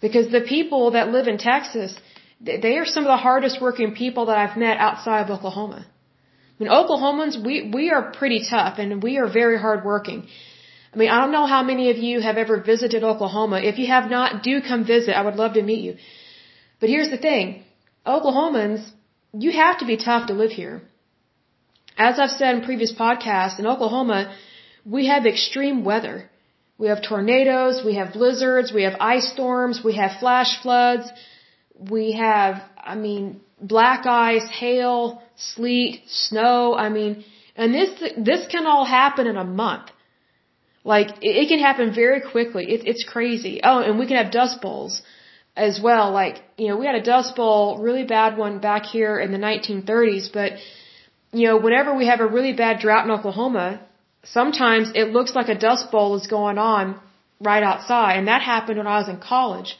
[0.00, 1.98] Because the people that live in Texas,
[2.40, 5.86] they are some of the hardest working people that I've met outside of Oklahoma.
[6.58, 10.26] I mean, Oklahomans, we, we are pretty tough and we are very hardworking.
[10.96, 13.58] I mean, I don't know how many of you have ever visited Oklahoma.
[13.70, 15.14] If you have not, do come visit.
[15.14, 15.96] I would love to meet you.
[16.80, 17.64] But here's the thing.
[18.06, 18.82] Oklahomans,
[19.34, 20.80] you have to be tough to live here.
[21.98, 24.34] As I've said in previous podcasts, in Oklahoma,
[24.86, 26.30] we have extreme weather.
[26.78, 31.10] We have tornadoes, we have blizzards, we have ice storms, we have flash floods,
[31.78, 36.74] we have, I mean, black ice, hail, sleet, snow.
[36.74, 37.22] I mean,
[37.54, 39.90] and this this can all happen in a month.
[40.94, 42.64] Like it, it can happen very quickly.
[42.74, 43.54] It, it's crazy.
[43.68, 45.02] Oh, and we can have dust bowls
[45.56, 46.12] as well.
[46.12, 49.42] Like you know, we had a dust bowl, really bad one back here in the
[49.48, 50.32] 1930s.
[50.32, 50.52] But
[51.32, 53.80] you know, whenever we have a really bad drought in Oklahoma,
[54.22, 57.00] sometimes it looks like a dust bowl is going on
[57.40, 59.76] right outside, and that happened when I was in college.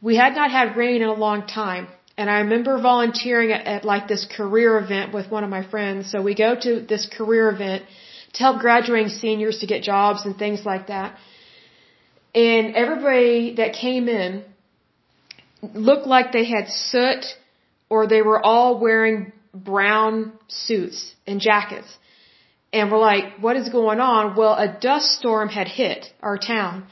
[0.00, 1.88] We had not had rain in a long time.
[2.18, 6.10] And I remember volunteering at, at like this career event with one of my friends.
[6.12, 7.84] So we go to this career event
[8.34, 11.16] to help graduating seniors to get jobs and things like that.
[12.34, 14.44] And everybody that came in
[15.74, 17.24] looked like they had soot
[17.90, 21.88] or they were all wearing brown suits and jackets.
[22.72, 24.34] And we're like, what is going on?
[24.34, 26.86] Well, a dust storm had hit our town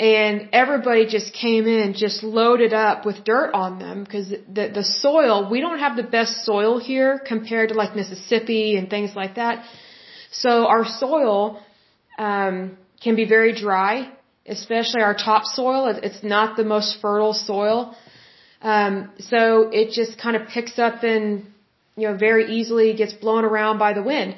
[0.00, 4.82] and everybody just came in just loaded up with dirt on them because the the
[4.82, 9.34] soil we don't have the best soil here compared to like Mississippi and things like
[9.34, 9.62] that.
[10.30, 11.60] So our soil
[12.18, 14.10] um, can be very dry,
[14.46, 15.86] especially our topsoil.
[16.02, 17.94] It's not the most fertile soil,
[18.62, 21.46] um, so it just kind of picks up and
[21.96, 24.36] you know very easily gets blown around by the wind.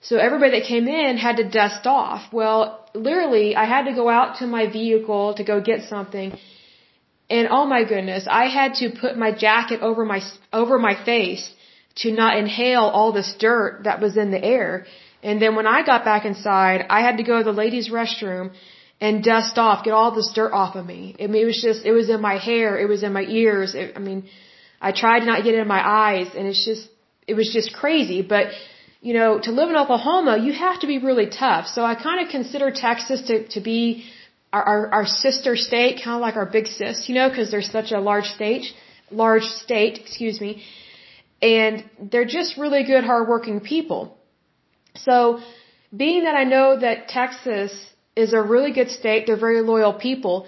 [0.00, 2.32] So everybody that came in had to dust off.
[2.32, 6.38] Well, literally, I had to go out to my vehicle to go get something.
[7.30, 10.20] And oh my goodness, I had to put my jacket over my,
[10.52, 11.50] over my face
[11.96, 14.84] to not inhale all this dirt that was in the air.
[15.24, 18.52] And then when I got back inside, I had to go to the ladies' restroom
[19.00, 21.16] and dust off, get all this dirt off of me.
[21.18, 23.74] I mean, it was just, it was in my hair, it was in my ears.
[23.74, 24.20] It, I mean,
[24.88, 26.88] I tried to not get it in my eyes, and it's just,
[27.26, 28.20] it was just crazy.
[28.34, 28.48] But,
[29.00, 31.68] you know, to live in Oklahoma, you have to be really tough.
[31.68, 34.04] So I kind of consider Texas to, to be
[34.52, 37.70] our, our, our sister state, kind of like our big sis, you know, because they're
[37.78, 38.66] such a large state,
[39.10, 40.62] large state, excuse me.
[41.40, 44.18] And they're just really good, hardworking people.
[44.96, 45.40] So,
[45.96, 47.72] being that I know that Texas
[48.16, 50.46] is a really good state, they're very loyal people.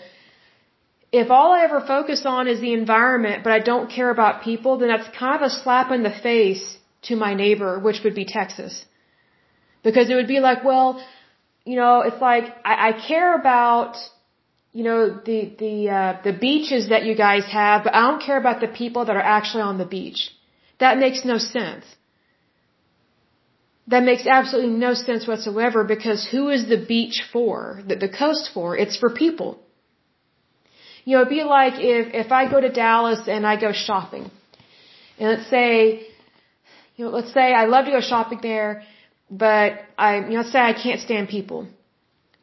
[1.12, 4.78] If all I ever focus on is the environment, but I don't care about people,
[4.78, 8.24] then that's kind of a slap in the face to my neighbor, which would be
[8.24, 8.84] Texas.
[9.82, 11.00] Because it would be like, well,
[11.64, 13.96] you know, it's like I, I care about,
[14.72, 18.38] you know, the the uh, the beaches that you guys have, but I don't care
[18.38, 20.30] about the people that are actually on the beach.
[20.78, 21.84] That makes no sense.
[23.88, 27.82] That makes absolutely no sense whatsoever because who is the beach for?
[27.86, 28.76] The, the coast for?
[28.76, 29.58] It's for people.
[31.04, 34.28] You know, it'd be like if, if I go to Dallas and I go shopping.
[35.18, 36.06] And let's say,
[36.96, 38.82] you know, let's say I love to go shopping there,
[39.30, 41.68] but I, you know, let's say I can't stand people.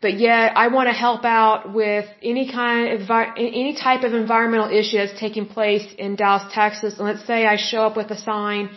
[0.02, 4.70] But yet I want to help out with any kind of, any type of environmental
[4.70, 7.00] issue that's taking place in Dallas, Texas.
[7.00, 8.70] And let's say I show up with a sign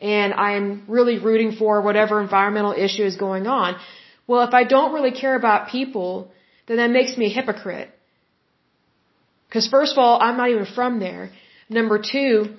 [0.00, 3.76] and I'm really rooting for whatever environmental issue is going on.
[4.26, 6.30] Well, if I don't really care about people,
[6.66, 7.90] then that makes me a hypocrite.
[9.48, 11.30] Because first of all, I'm not even from there.
[11.70, 12.56] Number two,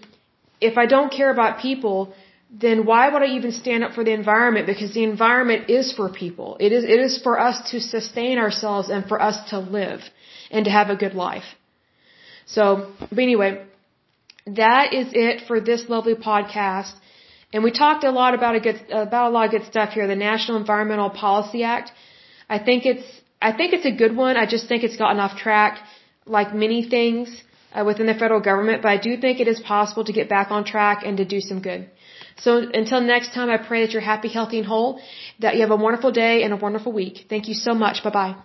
[0.60, 2.14] if I don't care about people,
[2.52, 4.66] then why would I even stand up for the environment?
[4.66, 6.58] Because the environment is for people.
[6.60, 10.02] It is, it is for us to sustain ourselves and for us to live
[10.50, 11.44] and to have a good life.
[12.48, 13.64] So, but anyway,
[14.48, 16.94] that is it for this lovely podcast.
[17.54, 20.08] And we talked a lot about a good, about a lot of good stuff here.
[20.08, 21.92] The National Environmental Policy Act.
[22.50, 23.08] I think it's,
[23.42, 24.38] I think it's a good one.
[24.38, 25.80] I just think it's gotten off track,
[26.26, 27.44] like many things
[27.74, 28.82] uh, within the federal government.
[28.84, 31.40] But I do think it is possible to get back on track and to do
[31.42, 31.90] some good.
[32.38, 35.02] So until next time, I pray that you're happy, healthy, and whole.
[35.40, 37.26] That you have a wonderful day and a wonderful week.
[37.30, 38.04] Thank you so much.
[38.04, 38.36] Bye bye.